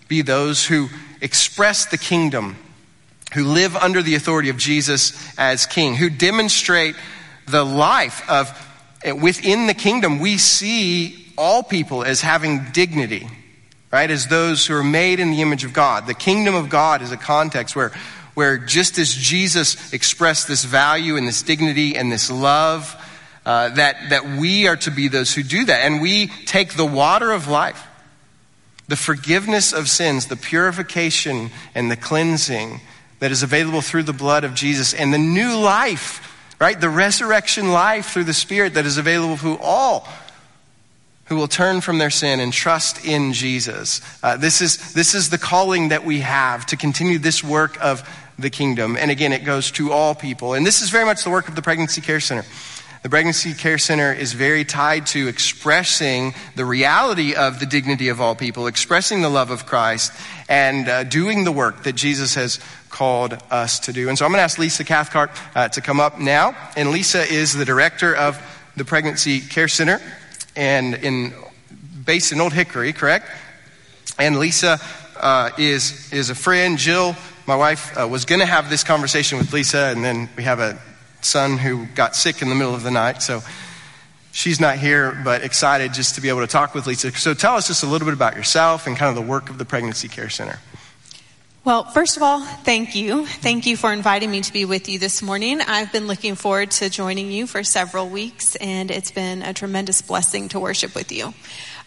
be 0.07 0.23
those 0.23 0.65
who 0.65 0.89
express 1.21 1.85
the 1.85 1.97
kingdom, 1.99 2.55
who 3.35 3.43
live 3.43 3.75
under 3.75 4.01
the 4.01 4.15
authority 4.15 4.49
of 4.49 4.57
Jesus 4.57 5.13
as 5.37 5.67
king, 5.67 5.95
who 5.95 6.09
demonstrate 6.09 6.95
the 7.47 7.63
life 7.63 8.27
of 8.27 8.49
within 9.21 9.67
the 9.67 9.75
kingdom. 9.75 10.17
We 10.17 10.39
see 10.39 11.31
all 11.37 11.61
people 11.61 12.03
as 12.03 12.19
having 12.19 12.65
dignity, 12.73 13.27
right? 13.91 14.09
As 14.09 14.25
those 14.25 14.65
who 14.65 14.73
are 14.73 14.83
made 14.83 15.19
in 15.19 15.29
the 15.29 15.43
image 15.43 15.65
of 15.65 15.71
God. 15.71 16.07
The 16.07 16.15
kingdom 16.15 16.55
of 16.55 16.69
God 16.69 17.03
is 17.03 17.11
a 17.11 17.17
context 17.17 17.75
where 17.75 17.91
where 18.33 18.57
just 18.57 18.97
as 18.97 19.13
Jesus 19.13 19.93
expressed 19.93 20.47
this 20.47 20.63
value 20.63 21.17
and 21.17 21.27
this 21.27 21.41
dignity 21.43 21.95
and 21.95 22.11
this 22.11 22.31
love, 22.31 22.95
uh, 23.45 23.69
that, 23.69 23.97
that 24.09 24.25
we 24.25 24.67
are 24.67 24.77
to 24.77 24.91
be 24.91 25.07
those 25.07 25.33
who 25.33 25.43
do 25.43 25.65
that. 25.65 25.81
And 25.81 26.01
we 26.01 26.27
take 26.45 26.73
the 26.73 26.85
water 26.85 27.31
of 27.31 27.47
life, 27.47 27.85
the 28.87 28.95
forgiveness 28.95 29.73
of 29.73 29.89
sins, 29.89 30.27
the 30.27 30.35
purification 30.35 31.51
and 31.75 31.91
the 31.91 31.97
cleansing 31.97 32.81
that 33.19 33.31
is 33.31 33.43
available 33.43 33.81
through 33.81 34.03
the 34.03 34.13
blood 34.13 34.43
of 34.43 34.53
Jesus, 34.53 34.93
and 34.93 35.13
the 35.13 35.17
new 35.17 35.57
life, 35.57 36.55
right? 36.59 36.79
The 36.79 36.89
resurrection 36.89 37.71
life 37.71 38.11
through 38.11 38.25
the 38.25 38.33
Spirit 38.33 38.73
that 38.73 38.85
is 38.85 38.97
available 38.97 39.37
to 39.37 39.57
all 39.61 40.07
who 41.25 41.37
will 41.37 41.47
turn 41.47 41.81
from 41.81 41.97
their 41.99 42.09
sin 42.09 42.39
and 42.39 42.51
trust 42.51 43.05
in 43.05 43.33
Jesus. 43.33 44.01
Uh, 44.21 44.35
this, 44.35 44.61
is, 44.61 44.93
this 44.93 45.15
is 45.15 45.29
the 45.29 45.37
calling 45.37 45.89
that 45.89 46.03
we 46.05 46.19
have 46.19 46.65
to 46.65 46.75
continue 46.75 47.17
this 47.17 47.43
work 47.43 47.81
of 47.81 48.07
the 48.37 48.49
kingdom. 48.49 48.97
And 48.97 49.11
again, 49.11 49.33
it 49.33 49.45
goes 49.45 49.71
to 49.71 49.91
all 49.91 50.15
people. 50.15 50.53
And 50.53 50.65
this 50.65 50.81
is 50.81 50.89
very 50.89 51.05
much 51.05 51.23
the 51.23 51.29
work 51.29 51.47
of 51.47 51.55
the 51.55 51.61
Pregnancy 51.61 52.01
Care 52.01 52.19
Center. 52.19 52.45
The 53.03 53.09
Pregnancy 53.09 53.53
Care 53.53 53.77
Center 53.77 54.13
is 54.13 54.31
very 54.31 54.63
tied 54.63 55.07
to 55.07 55.27
expressing 55.27 56.33
the 56.55 56.63
reality 56.63 57.35
of 57.35 57.59
the 57.59 57.65
dignity 57.65 58.07
of 58.07 58.21
all 58.21 58.33
people, 58.33 58.65
expressing 58.65 59.21
the 59.21 59.29
love 59.29 59.51
of 59.51 59.65
Christ, 59.65 60.13
and 60.47 60.87
uh, 60.87 61.03
doing 61.03 61.43
the 61.43 61.51
work 61.51 61.83
that 61.83 61.93
Jesus 61.93 62.35
has 62.35 62.59
called 62.89 63.37
us 63.51 63.79
to 63.81 63.91
do. 63.91 64.07
And 64.07 64.17
so 64.17 64.23
I'm 64.23 64.31
going 64.31 64.39
to 64.39 64.43
ask 64.43 64.57
Lisa 64.57 64.85
Cathcart 64.85 65.31
uh, 65.53 65.67
to 65.67 65.81
come 65.81 65.99
up 65.99 66.17
now. 66.17 66.55
And 66.77 66.91
Lisa 66.91 67.29
is 67.29 67.53
the 67.53 67.65
director 67.65 68.15
of 68.15 68.41
the 68.77 68.85
Pregnancy 68.85 69.41
Care 69.41 69.67
Center 69.67 69.99
and 70.55 70.95
in 70.95 71.33
based 72.05 72.31
in 72.31 72.41
Old 72.41 72.53
Hickory, 72.53 72.93
correct? 72.93 73.29
And 74.17 74.39
Lisa 74.39 74.79
uh, 75.19 75.49
is 75.57 76.11
is 76.13 76.29
a 76.29 76.35
friend. 76.35 76.77
Jill 76.77 77.15
my 77.45 77.55
wife 77.55 77.97
uh, 77.97 78.07
was 78.07 78.25
going 78.25 78.39
to 78.39 78.45
have 78.45 78.69
this 78.69 78.83
conversation 78.83 79.37
with 79.37 79.51
Lisa, 79.53 79.91
and 79.95 80.03
then 80.03 80.29
we 80.37 80.43
have 80.43 80.59
a 80.59 80.79
son 81.21 81.57
who 81.57 81.85
got 81.87 82.15
sick 82.15 82.41
in 82.41 82.49
the 82.49 82.55
middle 82.55 82.73
of 82.73 82.83
the 82.83 82.91
night. 82.91 83.21
So 83.21 83.41
she's 84.31 84.59
not 84.59 84.77
here, 84.77 85.19
but 85.23 85.43
excited 85.43 85.93
just 85.93 86.15
to 86.15 86.21
be 86.21 86.29
able 86.29 86.41
to 86.41 86.47
talk 86.47 86.73
with 86.73 86.87
Lisa. 86.87 87.11
So 87.11 87.33
tell 87.33 87.55
us 87.55 87.67
just 87.67 87.83
a 87.83 87.87
little 87.87 88.05
bit 88.05 88.13
about 88.13 88.35
yourself 88.35 88.87
and 88.87 88.95
kind 88.95 89.09
of 89.09 89.15
the 89.15 89.29
work 89.29 89.49
of 89.49 89.57
the 89.57 89.65
Pregnancy 89.65 90.07
Care 90.07 90.29
Center. 90.29 90.59
Well, 91.65 91.85
first 91.85 92.17
of 92.17 92.23
all, 92.23 92.41
thank 92.41 92.93
you. 92.93 93.25
Thank 93.25 93.65
you 93.65 93.77
for 93.77 93.93
inviting 93.93 94.29
me 94.29 94.41
to 94.41 94.51
be 94.51 94.65
with 94.65 94.89
you 94.89 94.99
this 94.99 95.21
morning. 95.21 95.61
I've 95.61 95.93
been 95.93 96.07
looking 96.07 96.35
forward 96.35 96.71
to 96.71 96.89
joining 96.89 97.31
you 97.31 97.47
for 97.47 97.63
several 97.63 98.09
weeks, 98.09 98.57
and 98.57 98.91
it's 98.91 99.11
been 99.11 99.41
a 99.41 99.53
tremendous 99.53 100.01
blessing 100.01 100.49
to 100.49 100.59
worship 100.59 100.93
with 100.93 101.09
you. 101.13 101.33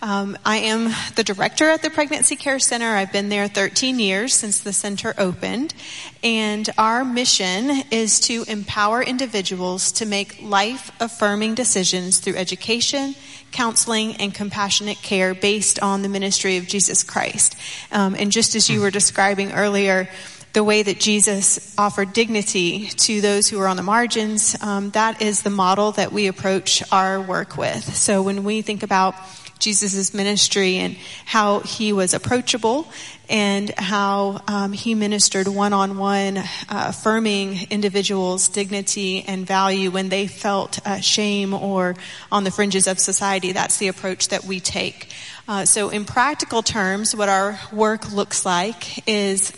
Um, 0.06 0.38
I 0.44 0.58
am 0.58 0.94
the 1.16 1.24
director 1.24 1.68
at 1.68 1.82
the 1.82 1.90
Pregnancy 1.90 2.36
Care 2.36 2.60
Center. 2.60 2.94
I've 2.94 3.10
been 3.10 3.28
there 3.28 3.48
13 3.48 3.98
years 3.98 4.34
since 4.34 4.60
the 4.60 4.72
center 4.72 5.12
opened. 5.18 5.74
And 6.22 6.70
our 6.78 7.04
mission 7.04 7.82
is 7.90 8.20
to 8.20 8.44
empower 8.46 9.02
individuals 9.02 9.90
to 9.92 10.06
make 10.06 10.40
life 10.40 10.92
affirming 11.00 11.56
decisions 11.56 12.20
through 12.20 12.36
education, 12.36 13.16
counseling, 13.50 14.14
and 14.18 14.32
compassionate 14.32 14.98
care 14.98 15.34
based 15.34 15.82
on 15.82 16.02
the 16.02 16.08
ministry 16.08 16.56
of 16.56 16.68
Jesus 16.68 17.02
Christ. 17.02 17.56
Um, 17.90 18.14
and 18.16 18.30
just 18.30 18.54
as 18.54 18.70
you 18.70 18.82
were 18.82 18.92
describing 18.92 19.50
earlier, 19.50 20.08
the 20.52 20.62
way 20.62 20.84
that 20.84 21.00
Jesus 21.00 21.74
offered 21.76 22.12
dignity 22.12 22.86
to 22.90 23.20
those 23.20 23.48
who 23.48 23.60
are 23.60 23.66
on 23.66 23.76
the 23.76 23.82
margins, 23.82 24.56
um, 24.62 24.90
that 24.90 25.20
is 25.20 25.42
the 25.42 25.50
model 25.50 25.90
that 25.92 26.12
we 26.12 26.28
approach 26.28 26.80
our 26.92 27.20
work 27.20 27.56
with. 27.56 27.82
So 27.96 28.22
when 28.22 28.44
we 28.44 28.62
think 28.62 28.84
about 28.84 29.16
Jesus' 29.58 30.12
ministry 30.12 30.76
and 30.76 30.96
how 31.24 31.60
he 31.60 31.92
was 31.92 32.14
approachable 32.14 32.86
and 33.28 33.70
how 33.76 34.40
um, 34.46 34.72
he 34.72 34.94
ministered 34.94 35.48
one 35.48 35.72
on 35.72 35.98
one, 35.98 36.42
affirming 36.68 37.66
individuals' 37.70 38.48
dignity 38.48 39.24
and 39.26 39.46
value 39.46 39.90
when 39.90 40.08
they 40.08 40.26
felt 40.26 40.78
uh, 40.86 41.00
shame 41.00 41.52
or 41.52 41.96
on 42.30 42.44
the 42.44 42.50
fringes 42.50 42.86
of 42.86 42.98
society. 42.98 43.52
That's 43.52 43.78
the 43.78 43.88
approach 43.88 44.28
that 44.28 44.44
we 44.44 44.60
take. 44.60 45.08
Uh, 45.48 45.64
so, 45.64 45.90
in 45.90 46.04
practical 46.04 46.62
terms, 46.62 47.14
what 47.14 47.28
our 47.28 47.58
work 47.72 48.12
looks 48.12 48.44
like 48.44 49.08
is 49.08 49.52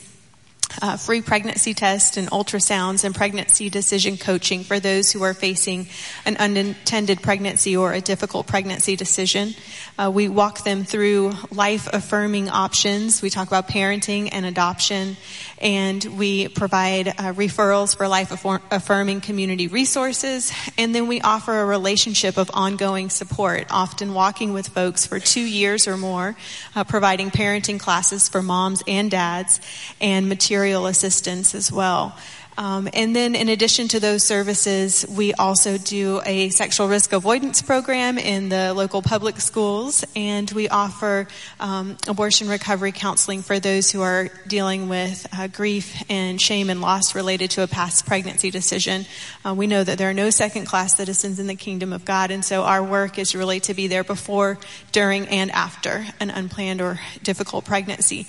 uh, 0.82 0.96
free 0.96 1.22
pregnancy 1.22 1.74
tests 1.74 2.16
and 2.16 2.30
ultrasounds 2.30 3.04
and 3.04 3.14
pregnancy 3.14 3.68
decision 3.70 4.16
coaching 4.16 4.62
for 4.64 4.78
those 4.78 5.10
who 5.10 5.22
are 5.22 5.34
facing 5.34 5.86
an 6.24 6.36
unintended 6.36 7.22
pregnancy 7.22 7.76
or 7.76 7.92
a 7.92 8.00
difficult 8.00 8.46
pregnancy 8.46 8.96
decision. 8.96 9.54
Uh, 9.98 10.10
we 10.10 10.28
walk 10.28 10.64
them 10.64 10.84
through 10.84 11.32
life 11.50 11.88
affirming 11.92 12.48
options. 12.48 13.20
We 13.22 13.30
talk 13.30 13.48
about 13.48 13.68
parenting 13.68 14.28
and 14.30 14.46
adoption, 14.46 15.16
and 15.60 16.04
we 16.04 16.48
provide 16.48 17.08
uh, 17.08 17.32
referrals 17.32 17.96
for 17.96 18.06
life 18.06 18.30
affirming 18.70 19.20
community 19.20 19.66
resources, 19.66 20.52
and 20.76 20.94
then 20.94 21.08
we 21.08 21.20
offer 21.20 21.58
a 21.58 21.64
relationship 21.64 22.36
of 22.36 22.50
ongoing 22.54 23.10
support, 23.10 23.66
often 23.70 24.14
walking 24.14 24.52
with 24.52 24.68
folks 24.68 25.06
for 25.06 25.18
two 25.18 25.40
years 25.40 25.88
or 25.88 25.96
more, 25.96 26.36
uh, 26.76 26.84
providing 26.84 27.30
parenting 27.30 27.80
classes 27.80 28.28
for 28.28 28.42
moms 28.42 28.82
and 28.86 29.10
dads, 29.10 29.60
and 30.00 30.28
material 30.28 30.57
material 30.58 30.86
assistance 30.86 31.54
as 31.54 31.70
well. 31.70 32.18
Um, 32.56 32.88
and 32.92 33.14
then, 33.14 33.36
in 33.36 33.48
addition 33.48 33.86
to 33.88 34.00
those 34.00 34.24
services, 34.24 35.06
we 35.08 35.32
also 35.34 35.78
do 35.78 36.20
a 36.26 36.48
sexual 36.48 36.88
risk 36.88 37.12
avoidance 37.12 37.62
program 37.62 38.18
in 38.18 38.48
the 38.48 38.74
local 38.74 39.00
public 39.00 39.40
schools, 39.40 40.04
and 40.16 40.50
we 40.50 40.68
offer 40.68 41.28
um, 41.60 41.96
abortion 42.08 42.48
recovery 42.48 42.90
counseling 42.90 43.42
for 43.42 43.60
those 43.60 43.92
who 43.92 44.02
are 44.02 44.30
dealing 44.48 44.88
with 44.88 45.28
uh, 45.32 45.46
grief 45.46 46.02
and 46.10 46.40
shame 46.40 46.68
and 46.68 46.80
loss 46.80 47.14
related 47.14 47.52
to 47.52 47.62
a 47.62 47.68
past 47.68 48.04
pregnancy 48.04 48.50
decision. 48.50 49.06
Uh, 49.46 49.54
we 49.54 49.68
know 49.68 49.84
that 49.84 49.96
there 49.96 50.10
are 50.10 50.14
no 50.14 50.30
second 50.30 50.66
class 50.66 50.96
citizens 50.96 51.38
in 51.38 51.46
the 51.46 51.54
kingdom 51.54 51.92
of 51.92 52.04
God, 52.04 52.32
and 52.32 52.44
so 52.44 52.64
our 52.64 52.82
work 52.82 53.20
is 53.20 53.36
really 53.36 53.60
to 53.60 53.74
be 53.74 53.86
there 53.86 54.02
before, 54.02 54.58
during, 54.90 55.28
and 55.28 55.52
after 55.52 56.04
an 56.18 56.30
unplanned 56.30 56.80
or 56.80 56.98
difficult 57.22 57.64
pregnancy. 57.64 58.26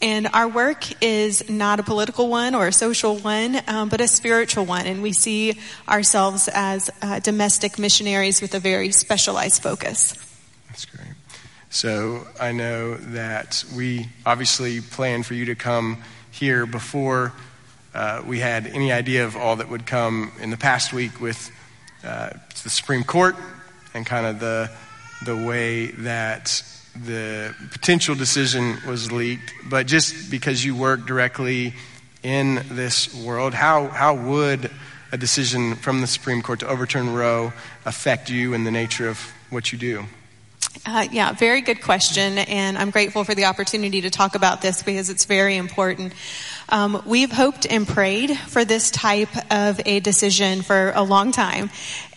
And 0.00 0.28
our 0.32 0.46
work 0.46 1.02
is 1.02 1.48
not 1.50 1.80
a 1.80 1.82
political 1.82 2.28
one 2.28 2.54
or 2.54 2.68
a 2.68 2.72
social 2.72 3.16
one, 3.16 3.60
um, 3.66 3.88
but 3.88 4.00
a 4.00 4.06
spiritual 4.06 4.64
one. 4.64 4.86
And 4.86 5.02
we 5.02 5.12
see 5.12 5.58
ourselves 5.88 6.48
as 6.52 6.88
uh, 7.02 7.18
domestic 7.18 7.78
missionaries 7.78 8.40
with 8.40 8.54
a 8.54 8.60
very 8.60 8.92
specialized 8.92 9.60
focus. 9.60 10.14
That's 10.68 10.84
great. 10.84 11.08
So 11.70 12.26
I 12.40 12.52
know 12.52 12.94
that 12.94 13.64
we 13.74 14.08
obviously 14.24 14.80
planned 14.80 15.26
for 15.26 15.34
you 15.34 15.46
to 15.46 15.54
come 15.54 16.02
here 16.30 16.64
before 16.64 17.32
uh, 17.92 18.22
we 18.24 18.38
had 18.38 18.66
any 18.68 18.92
idea 18.92 19.24
of 19.24 19.36
all 19.36 19.56
that 19.56 19.68
would 19.68 19.86
come 19.86 20.30
in 20.40 20.50
the 20.50 20.56
past 20.56 20.92
week 20.92 21.20
with 21.20 21.50
uh, 22.04 22.30
the 22.62 22.70
Supreme 22.70 23.02
Court 23.02 23.34
and 23.94 24.06
kind 24.06 24.26
of 24.26 24.38
the 24.38 24.70
the 25.24 25.36
way 25.36 25.86
that 25.86 26.62
the 26.94 27.54
potential 27.70 28.14
decision 28.14 28.78
was 28.86 29.12
leaked. 29.12 29.52
But 29.64 29.86
just 29.86 30.30
because 30.30 30.64
you 30.64 30.74
work 30.74 31.06
directly 31.06 31.74
in 32.22 32.64
this 32.70 33.14
world, 33.14 33.54
how 33.54 33.88
how 33.88 34.14
would 34.14 34.70
a 35.12 35.16
decision 35.16 35.74
from 35.76 36.00
the 36.00 36.06
Supreme 36.06 36.42
Court 36.42 36.60
to 36.60 36.68
overturn 36.68 37.14
Roe 37.14 37.52
affect 37.84 38.30
you 38.30 38.54
and 38.54 38.66
the 38.66 38.70
nature 38.70 39.08
of 39.08 39.32
what 39.50 39.72
you 39.72 39.78
do? 39.78 40.04
Uh, 40.84 41.06
yeah, 41.10 41.32
very 41.32 41.60
good 41.60 41.82
question, 41.82 42.38
and 42.38 42.76
I'm 42.78 42.90
grateful 42.90 43.24
for 43.24 43.34
the 43.34 43.46
opportunity 43.46 44.02
to 44.02 44.10
talk 44.10 44.34
about 44.34 44.60
this 44.60 44.82
because 44.82 45.10
it's 45.10 45.24
very 45.24 45.56
important. 45.56 46.12
Um, 46.68 47.02
we've 47.06 47.32
hoped 47.32 47.66
and 47.68 47.86
prayed 47.86 48.36
for 48.36 48.64
this 48.64 48.90
type 48.90 49.34
of 49.50 49.80
a 49.86 50.00
decision 50.00 50.62
for 50.62 50.92
a 50.94 51.02
long 51.02 51.32
time, 51.32 51.70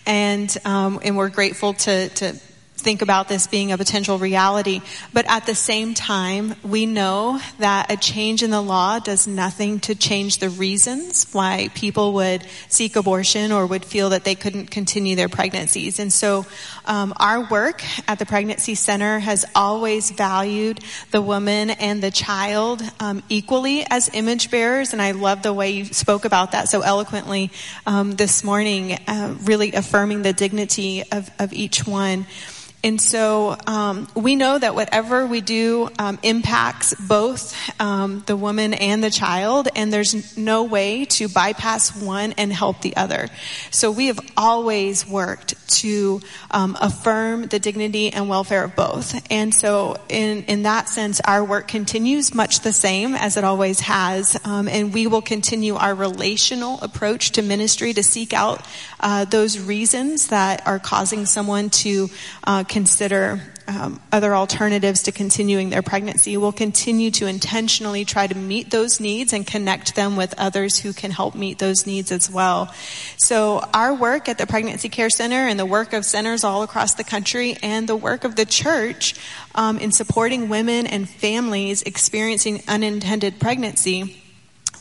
and 0.05 0.55
um, 0.65 0.99
and 1.03 1.17
we're 1.17 1.29
grateful 1.29 1.73
to 1.73 2.09
to 2.09 2.39
think 2.81 3.01
about 3.01 3.27
this 3.27 3.47
being 3.47 3.71
a 3.71 3.77
potential 3.77 4.17
reality. 4.17 4.81
But 5.13 5.25
at 5.29 5.45
the 5.45 5.55
same 5.55 5.93
time, 5.93 6.55
we 6.63 6.85
know 6.85 7.39
that 7.59 7.91
a 7.91 7.97
change 7.97 8.43
in 8.43 8.51
the 8.51 8.61
law 8.61 8.99
does 8.99 9.27
nothing 9.27 9.79
to 9.81 9.95
change 9.95 10.39
the 10.39 10.49
reasons 10.49 11.31
why 11.31 11.69
people 11.75 12.13
would 12.13 12.45
seek 12.67 12.95
abortion 12.95 13.51
or 13.51 13.65
would 13.65 13.85
feel 13.85 14.09
that 14.09 14.23
they 14.23 14.35
couldn't 14.35 14.71
continue 14.71 15.15
their 15.15 15.29
pregnancies. 15.29 15.99
And 15.99 16.11
so, 16.11 16.45
um, 16.85 17.13
our 17.17 17.47
work 17.49 17.83
at 18.07 18.19
the 18.19 18.25
Pregnancy 18.25 18.75
Center 18.75 19.19
has 19.19 19.45
always 19.55 20.11
valued 20.11 20.79
the 21.11 21.21
woman 21.21 21.69
and 21.69 22.01
the 22.01 22.11
child 22.11 22.81
um, 22.99 23.23
equally 23.29 23.85
as 23.89 24.09
image 24.13 24.49
bearers. 24.49 24.93
And 24.93 25.01
I 25.01 25.11
love 25.11 25.43
the 25.43 25.53
way 25.53 25.71
you 25.71 25.85
spoke 25.85 26.25
about 26.25 26.53
that 26.53 26.69
so 26.69 26.81
eloquently 26.81 27.51
um, 27.85 28.13
this 28.13 28.43
morning, 28.43 28.97
uh, 29.07 29.35
really 29.43 29.73
affirming 29.73 30.23
the 30.23 30.33
dignity 30.33 31.03
of, 31.11 31.29
of 31.39 31.53
each 31.53 31.85
one. 31.85 32.25
And 32.83 32.99
so 32.99 33.55
um, 33.67 34.07
we 34.15 34.35
know 34.35 34.57
that 34.57 34.73
whatever 34.73 35.27
we 35.27 35.41
do 35.41 35.89
um, 35.99 36.17
impacts 36.23 36.95
both 36.95 37.55
um, 37.79 38.23
the 38.25 38.35
woman 38.35 38.73
and 38.73 39.03
the 39.03 39.11
child, 39.11 39.67
and 39.75 39.93
there's 39.93 40.35
no 40.35 40.63
way 40.63 41.05
to 41.05 41.29
bypass 41.29 41.95
one 41.95 42.33
and 42.33 42.51
help 42.51 42.81
the 42.81 42.95
other. 42.95 43.29
So 43.69 43.91
we 43.91 44.07
have 44.07 44.19
always 44.35 45.07
worked 45.07 45.55
to 45.81 46.21
um, 46.49 46.75
affirm 46.81 47.43
the 47.47 47.59
dignity 47.59 48.11
and 48.11 48.27
welfare 48.27 48.63
of 48.63 48.75
both. 48.75 49.31
And 49.31 49.53
so, 49.53 49.97
in 50.09 50.43
in 50.45 50.63
that 50.63 50.89
sense, 50.89 51.21
our 51.21 51.43
work 51.43 51.67
continues 51.67 52.33
much 52.33 52.61
the 52.61 52.73
same 52.73 53.15
as 53.15 53.37
it 53.37 53.43
always 53.43 53.79
has, 53.81 54.39
um, 54.43 54.67
and 54.67 54.93
we 54.93 55.05
will 55.05 55.21
continue 55.21 55.75
our 55.75 55.93
relational 55.93 56.79
approach 56.81 57.31
to 57.31 57.41
ministry 57.41 57.93
to 57.93 58.03
seek 58.03 58.33
out 58.33 58.65
uh, 58.99 59.25
those 59.25 59.59
reasons 59.59 60.27
that 60.27 60.65
are 60.65 60.79
causing 60.79 61.25
someone 61.27 61.69
to. 61.69 62.09
Uh, 62.43 62.63
consider 62.71 63.41
um, 63.67 64.01
other 64.13 64.33
alternatives 64.33 65.03
to 65.03 65.11
continuing 65.11 65.69
their 65.69 65.81
pregnancy. 65.81 66.37
We'll 66.37 66.53
continue 66.53 67.11
to 67.11 67.27
intentionally 67.27 68.05
try 68.05 68.27
to 68.27 68.35
meet 68.35 68.71
those 68.71 68.99
needs 68.99 69.33
and 69.33 69.45
connect 69.45 69.95
them 69.95 70.15
with 70.15 70.33
others 70.37 70.79
who 70.79 70.93
can 70.93 71.11
help 71.11 71.35
meet 71.35 71.59
those 71.59 71.85
needs 71.85 72.11
as 72.13 72.29
well. 72.29 72.73
So 73.17 73.59
our 73.73 73.93
work 73.93 74.29
at 74.29 74.37
the 74.37 74.47
Pregnancy 74.47 74.87
Care 74.87 75.09
Center 75.09 75.35
and 75.35 75.59
the 75.59 75.65
work 75.65 75.91
of 75.91 76.05
centers 76.05 76.45
all 76.45 76.63
across 76.63 76.95
the 76.95 77.03
country 77.03 77.57
and 77.61 77.87
the 77.87 77.95
work 77.95 78.23
of 78.23 78.37
the 78.37 78.45
church 78.45 79.15
um, 79.53 79.77
in 79.77 79.91
supporting 79.91 80.47
women 80.47 80.87
and 80.87 81.07
families 81.07 81.81
experiencing 81.81 82.63
unintended 82.69 83.39
pregnancy 83.39 84.20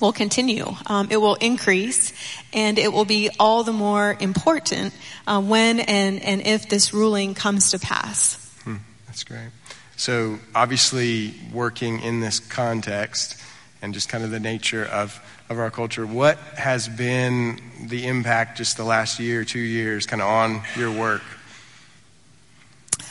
will 0.00 0.12
continue. 0.12 0.66
Um, 0.86 1.08
it 1.10 1.18
will 1.18 1.36
increase, 1.36 2.12
and 2.52 2.78
it 2.78 2.92
will 2.92 3.04
be 3.04 3.30
all 3.38 3.64
the 3.64 3.72
more 3.72 4.16
important 4.18 4.94
uh, 5.26 5.40
when 5.40 5.80
and, 5.80 6.22
and 6.22 6.40
if 6.42 6.68
this 6.68 6.92
ruling 6.92 7.34
comes 7.34 7.70
to 7.70 7.78
pass. 7.78 8.34
Hmm, 8.64 8.76
that's 9.06 9.24
great. 9.24 9.50
So, 9.96 10.38
obviously, 10.54 11.34
working 11.52 12.00
in 12.00 12.20
this 12.20 12.40
context 12.40 13.36
and 13.82 13.92
just 13.92 14.08
kind 14.08 14.24
of 14.24 14.30
the 14.30 14.40
nature 14.40 14.84
of, 14.86 15.20
of 15.50 15.58
our 15.58 15.70
culture, 15.70 16.06
what 16.06 16.38
has 16.56 16.88
been 16.88 17.60
the 17.86 18.06
impact 18.06 18.56
just 18.56 18.76
the 18.78 18.84
last 18.84 19.20
year, 19.20 19.44
two 19.44 19.58
years, 19.58 20.06
kind 20.06 20.22
of 20.22 20.28
on 20.28 20.62
your 20.76 20.90
work? 20.90 21.22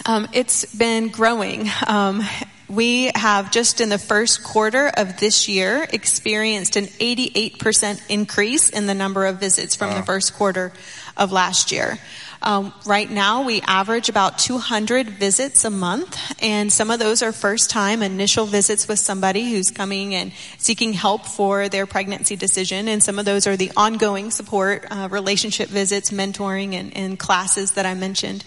Um, 0.06 0.28
it's 0.34 0.66
been 0.76 1.10
growing. 1.10 1.70
Um, 1.88 2.24
we 2.70 3.12
have 3.16 3.52
just 3.52 3.82
in 3.82 3.90
the 3.90 3.98
first 3.98 4.44
quarter 4.44 4.88
of 4.88 5.18
this 5.18 5.50
year 5.50 5.88
experienced 5.92 6.76
an 6.76 6.86
88% 6.86 8.02
increase 8.10 8.70
in 8.70 8.86
the 8.86 8.94
number 8.94 9.26
of 9.26 9.40
visits 9.40 9.76
from 9.76 9.90
wow. 9.90 9.98
the 9.98 10.04
first 10.04 10.34
quarter 10.36 10.72
of 11.18 11.32
last 11.32 11.72
year. 11.72 11.98
Um, 12.42 12.74
right 12.86 13.10
now, 13.10 13.44
we 13.44 13.62
average 13.62 14.08
about 14.08 14.38
200 14.38 15.10
visits 15.10 15.66
a 15.66 15.70
month, 15.70 16.18
and 16.42 16.72
some 16.72 16.90
of 16.90 16.98
those 16.98 17.22
are 17.22 17.34
first 17.34 17.70
time 17.70 18.02
initial 18.02 18.46
visits 18.46 18.88
with 18.88 19.00
somebody 19.00 19.52
who's 19.52 19.72
coming 19.72 20.16
and 20.16 20.32
seeking 20.58 20.94
help 20.94 21.26
for 21.26 21.68
their 21.68 21.86
pregnancy 21.86 22.38
decision, 22.38 22.88
and 22.88 23.04
some 23.04 23.20
of 23.20 23.26
those 23.26 23.46
are 23.46 23.58
the 23.58 23.72
ongoing 23.76 24.32
support, 24.32 24.86
uh, 24.90 25.10
relationship 25.12 25.68
visits, 25.68 26.12
mentoring, 26.12 26.76
and, 26.76 26.96
and, 26.96 27.20
classes 27.20 27.72
that 27.72 27.86
I 27.86 27.96
mentioned 27.96 28.46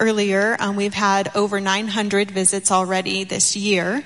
earlier. 0.00 0.56
Um, 0.58 0.74
we've 0.74 0.94
had 0.94 1.30
over 1.36 1.60
900 1.60 2.32
visits 2.32 2.72
already 2.72 3.22
this 3.22 3.54
year. 3.54 4.02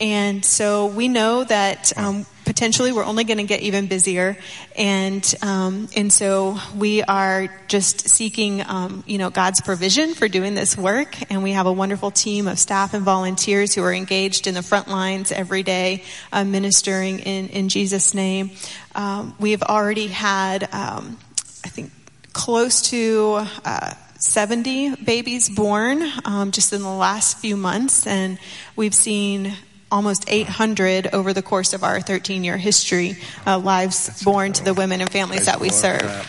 And 0.00 0.42
so 0.42 0.86
we 0.86 1.08
know 1.08 1.44
that 1.44 1.92
um, 1.98 2.24
potentially 2.50 2.90
we're 2.90 3.04
only 3.04 3.22
going 3.22 3.38
to 3.38 3.44
get 3.44 3.60
even 3.60 3.86
busier, 3.86 4.36
and 4.74 5.22
um, 5.40 5.88
and 5.94 6.12
so 6.12 6.58
we 6.76 7.00
are 7.00 7.46
just 7.68 8.08
seeking, 8.08 8.60
um, 8.66 9.04
you 9.06 9.18
know, 9.18 9.30
God's 9.30 9.60
provision 9.60 10.14
for 10.14 10.26
doing 10.26 10.54
this 10.56 10.76
work. 10.76 11.14
And 11.30 11.44
we 11.44 11.52
have 11.52 11.66
a 11.66 11.72
wonderful 11.72 12.10
team 12.10 12.48
of 12.48 12.58
staff 12.58 12.92
and 12.92 13.04
volunteers 13.04 13.72
who 13.72 13.84
are 13.84 13.92
engaged 13.92 14.48
in 14.48 14.54
the 14.54 14.64
front 14.64 14.88
lines 14.88 15.30
every 15.30 15.62
day, 15.62 16.02
uh, 16.32 16.42
ministering 16.42 17.20
in 17.20 17.50
in 17.50 17.68
Jesus' 17.68 18.14
name. 18.14 18.50
Um, 18.96 19.36
we've 19.38 19.62
already 19.62 20.08
had, 20.08 20.64
um, 20.74 21.18
I 21.64 21.68
think, 21.68 21.92
close 22.32 22.90
to. 22.90 23.46
Uh, 23.64 23.94
70 24.22 24.96
babies 24.96 25.48
born 25.48 26.02
um, 26.26 26.50
just 26.50 26.74
in 26.74 26.82
the 26.82 26.90
last 26.90 27.38
few 27.38 27.56
months, 27.56 28.06
and 28.06 28.38
we've 28.76 28.92
seen 28.92 29.56
almost 29.90 30.24
800 30.28 31.08
over 31.14 31.32
the 31.32 31.42
course 31.42 31.72
of 31.72 31.82
our 31.82 32.00
13 32.00 32.44
year 32.44 32.56
history, 32.56 33.16
uh, 33.46 33.58
lives 33.58 34.06
That's 34.06 34.22
born 34.22 34.46
incredible. 34.46 34.58
to 34.58 34.64
the 34.64 34.74
women 34.74 35.00
and 35.00 35.10
families 35.10 35.40
Praise 35.40 35.46
that 35.46 35.60
we 35.60 35.68
serve. 35.70 36.02
That. 36.02 36.26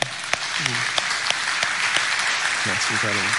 That's 2.65 2.91
incredible. 2.91 3.29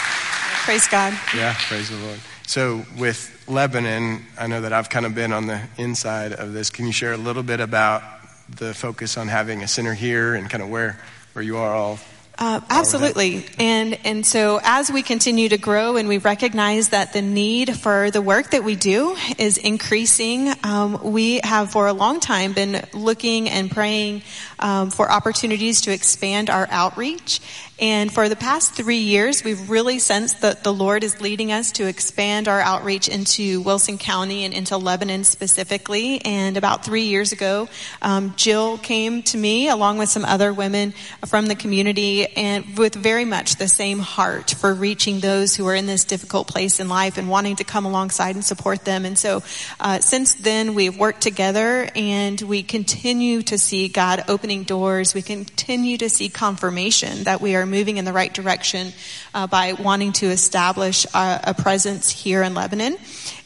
Praise 0.64 0.88
God. 0.88 1.12
Yeah, 1.36 1.54
praise 1.68 1.90
the 1.90 1.96
Lord. 1.96 2.18
So, 2.46 2.84
with 2.98 3.44
Lebanon, 3.48 4.24
I 4.38 4.46
know 4.46 4.60
that 4.60 4.72
I've 4.72 4.88
kind 4.90 5.06
of 5.06 5.14
been 5.14 5.32
on 5.32 5.46
the 5.46 5.60
inside 5.78 6.32
of 6.32 6.52
this. 6.52 6.70
Can 6.70 6.86
you 6.86 6.92
share 6.92 7.12
a 7.12 7.16
little 7.16 7.42
bit 7.42 7.60
about 7.60 8.02
the 8.48 8.74
focus 8.74 9.16
on 9.16 9.28
having 9.28 9.62
a 9.62 9.68
center 9.68 9.94
here 9.94 10.34
and 10.34 10.50
kind 10.50 10.62
of 10.62 10.68
where, 10.68 11.00
where 11.32 11.42
you 11.42 11.56
are 11.56 11.72
all 11.74 11.98
uh, 12.42 12.60
absolutely. 12.70 13.46
And, 13.60 13.96
and 14.04 14.26
so 14.26 14.58
as 14.64 14.90
we 14.90 15.02
continue 15.02 15.48
to 15.50 15.58
grow 15.58 15.96
and 15.96 16.08
we 16.08 16.18
recognize 16.18 16.88
that 16.88 17.12
the 17.12 17.22
need 17.22 17.76
for 17.76 18.10
the 18.10 18.20
work 18.20 18.50
that 18.50 18.64
we 18.64 18.74
do 18.74 19.16
is 19.38 19.58
increasing, 19.58 20.52
um, 20.64 21.12
we 21.12 21.38
have 21.44 21.70
for 21.70 21.86
a 21.86 21.92
long 21.92 22.18
time 22.18 22.52
been 22.52 22.84
looking 22.94 23.48
and 23.48 23.70
praying 23.70 24.22
um, 24.58 24.90
for 24.90 25.08
opportunities 25.08 25.82
to 25.82 25.92
expand 25.92 26.50
our 26.50 26.66
outreach 26.72 27.40
and 27.82 28.12
for 28.12 28.28
the 28.28 28.36
past 28.36 28.74
three 28.74 28.98
years, 28.98 29.42
we've 29.42 29.68
really 29.68 29.98
sensed 29.98 30.42
that 30.42 30.62
the 30.62 30.72
Lord 30.72 31.02
is 31.02 31.20
leading 31.20 31.50
us 31.50 31.72
to 31.72 31.88
expand 31.88 32.46
our 32.46 32.60
outreach 32.60 33.08
into 33.08 33.60
Wilson 33.60 33.98
County 33.98 34.44
and 34.44 34.54
into 34.54 34.76
Lebanon 34.76 35.24
specifically. 35.24 36.24
And 36.24 36.56
about 36.56 36.84
three 36.84 37.06
years 37.06 37.32
ago, 37.32 37.68
um, 38.00 38.34
Jill 38.36 38.78
came 38.78 39.24
to 39.24 39.36
me 39.36 39.68
along 39.68 39.98
with 39.98 40.10
some 40.10 40.24
other 40.24 40.52
women 40.52 40.94
from 41.26 41.46
the 41.46 41.56
community 41.56 42.24
and 42.24 42.78
with 42.78 42.94
very 42.94 43.24
much 43.24 43.56
the 43.56 43.66
same 43.66 43.98
heart 43.98 44.52
for 44.52 44.72
reaching 44.72 45.18
those 45.18 45.56
who 45.56 45.66
are 45.66 45.74
in 45.74 45.86
this 45.86 46.04
difficult 46.04 46.46
place 46.46 46.78
in 46.78 46.88
life 46.88 47.18
and 47.18 47.28
wanting 47.28 47.56
to 47.56 47.64
come 47.64 47.84
alongside 47.84 48.36
and 48.36 48.44
support 48.44 48.84
them. 48.84 49.04
And 49.04 49.18
so, 49.18 49.42
uh, 49.80 49.98
since 49.98 50.36
then, 50.36 50.74
we've 50.74 50.96
worked 50.96 51.22
together 51.22 51.88
and 51.96 52.40
we 52.42 52.62
continue 52.62 53.42
to 53.42 53.58
see 53.58 53.88
God 53.88 54.22
opening 54.28 54.62
doors. 54.62 55.14
We 55.14 55.22
continue 55.22 55.98
to 55.98 56.08
see 56.08 56.28
confirmation 56.28 57.24
that 57.24 57.40
we 57.40 57.56
are 57.56 57.71
moving 57.72 57.96
in 57.96 58.04
the 58.04 58.12
right 58.12 58.32
direction 58.32 58.92
uh, 59.34 59.48
by 59.48 59.72
wanting 59.72 60.12
to 60.12 60.26
establish 60.26 61.06
a, 61.14 61.40
a 61.48 61.54
presence 61.54 62.10
here 62.10 62.44
in 62.44 62.54
Lebanon. 62.54 62.96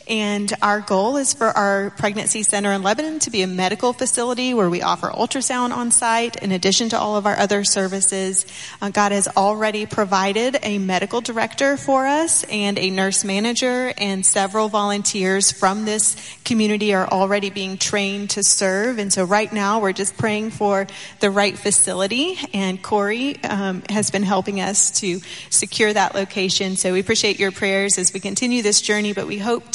And 0.08 0.52
our 0.62 0.80
goal 0.80 1.16
is 1.16 1.34
for 1.34 1.46
our 1.46 1.90
pregnancy 1.90 2.44
center 2.44 2.72
in 2.72 2.82
Lebanon 2.82 3.18
to 3.20 3.30
be 3.30 3.42
a 3.42 3.48
medical 3.48 3.92
facility 3.92 4.54
where 4.54 4.70
we 4.70 4.80
offer 4.80 5.08
ultrasound 5.08 5.72
on 5.72 5.90
site 5.90 6.36
in 6.36 6.52
addition 6.52 6.90
to 6.90 6.98
all 6.98 7.16
of 7.16 7.26
our 7.26 7.36
other 7.36 7.64
services. 7.64 8.46
Uh, 8.80 8.90
God 8.90 9.10
has 9.10 9.26
already 9.26 9.84
provided 9.84 10.58
a 10.62 10.78
medical 10.78 11.20
director 11.20 11.76
for 11.76 12.06
us 12.06 12.44
and 12.44 12.78
a 12.78 12.90
nurse 12.90 13.24
manager 13.24 13.92
and 13.98 14.24
several 14.24 14.68
volunteers 14.68 15.50
from 15.50 15.84
this 15.84 16.16
community 16.44 16.94
are 16.94 17.08
already 17.08 17.50
being 17.50 17.76
trained 17.76 18.30
to 18.30 18.44
serve. 18.44 18.98
And 18.98 19.12
so 19.12 19.24
right 19.24 19.52
now 19.52 19.80
we're 19.80 19.92
just 19.92 20.16
praying 20.16 20.50
for 20.50 20.86
the 21.18 21.30
right 21.30 21.58
facility 21.58 22.38
and 22.54 22.80
Corey 22.80 23.42
um, 23.42 23.82
has 23.88 24.10
been 24.10 24.22
helping 24.22 24.60
us 24.60 25.00
to 25.00 25.20
secure 25.50 25.92
that 25.92 26.14
location. 26.14 26.76
So 26.76 26.92
we 26.92 27.00
appreciate 27.00 27.40
your 27.40 27.50
prayers 27.50 27.98
as 27.98 28.12
we 28.12 28.20
continue 28.20 28.62
this 28.62 28.80
journey, 28.80 29.12
but 29.12 29.26
we 29.26 29.38
hope 29.38 29.72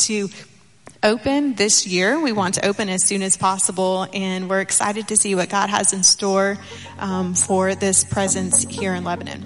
open 1.04 1.56
this 1.56 1.88
year. 1.88 2.20
We 2.20 2.32
want 2.32 2.56
to 2.56 2.66
open 2.66 2.90
as 2.90 3.06
soon 3.06 3.22
as 3.22 3.38
possible, 3.38 4.08
and 4.14 4.50
we're 4.50 4.62
excited 4.62 5.08
to 5.10 5.18
see 5.18 5.36
what 5.36 5.50
God 5.50 5.70
has 5.70 5.94
in 5.94 6.04
store 6.04 6.58
um, 7.00 7.34
for 7.34 7.76
this 7.76 8.04
presence 8.04 8.64
here 8.64 8.94
in 8.94 9.04
Lebanon. 9.04 9.46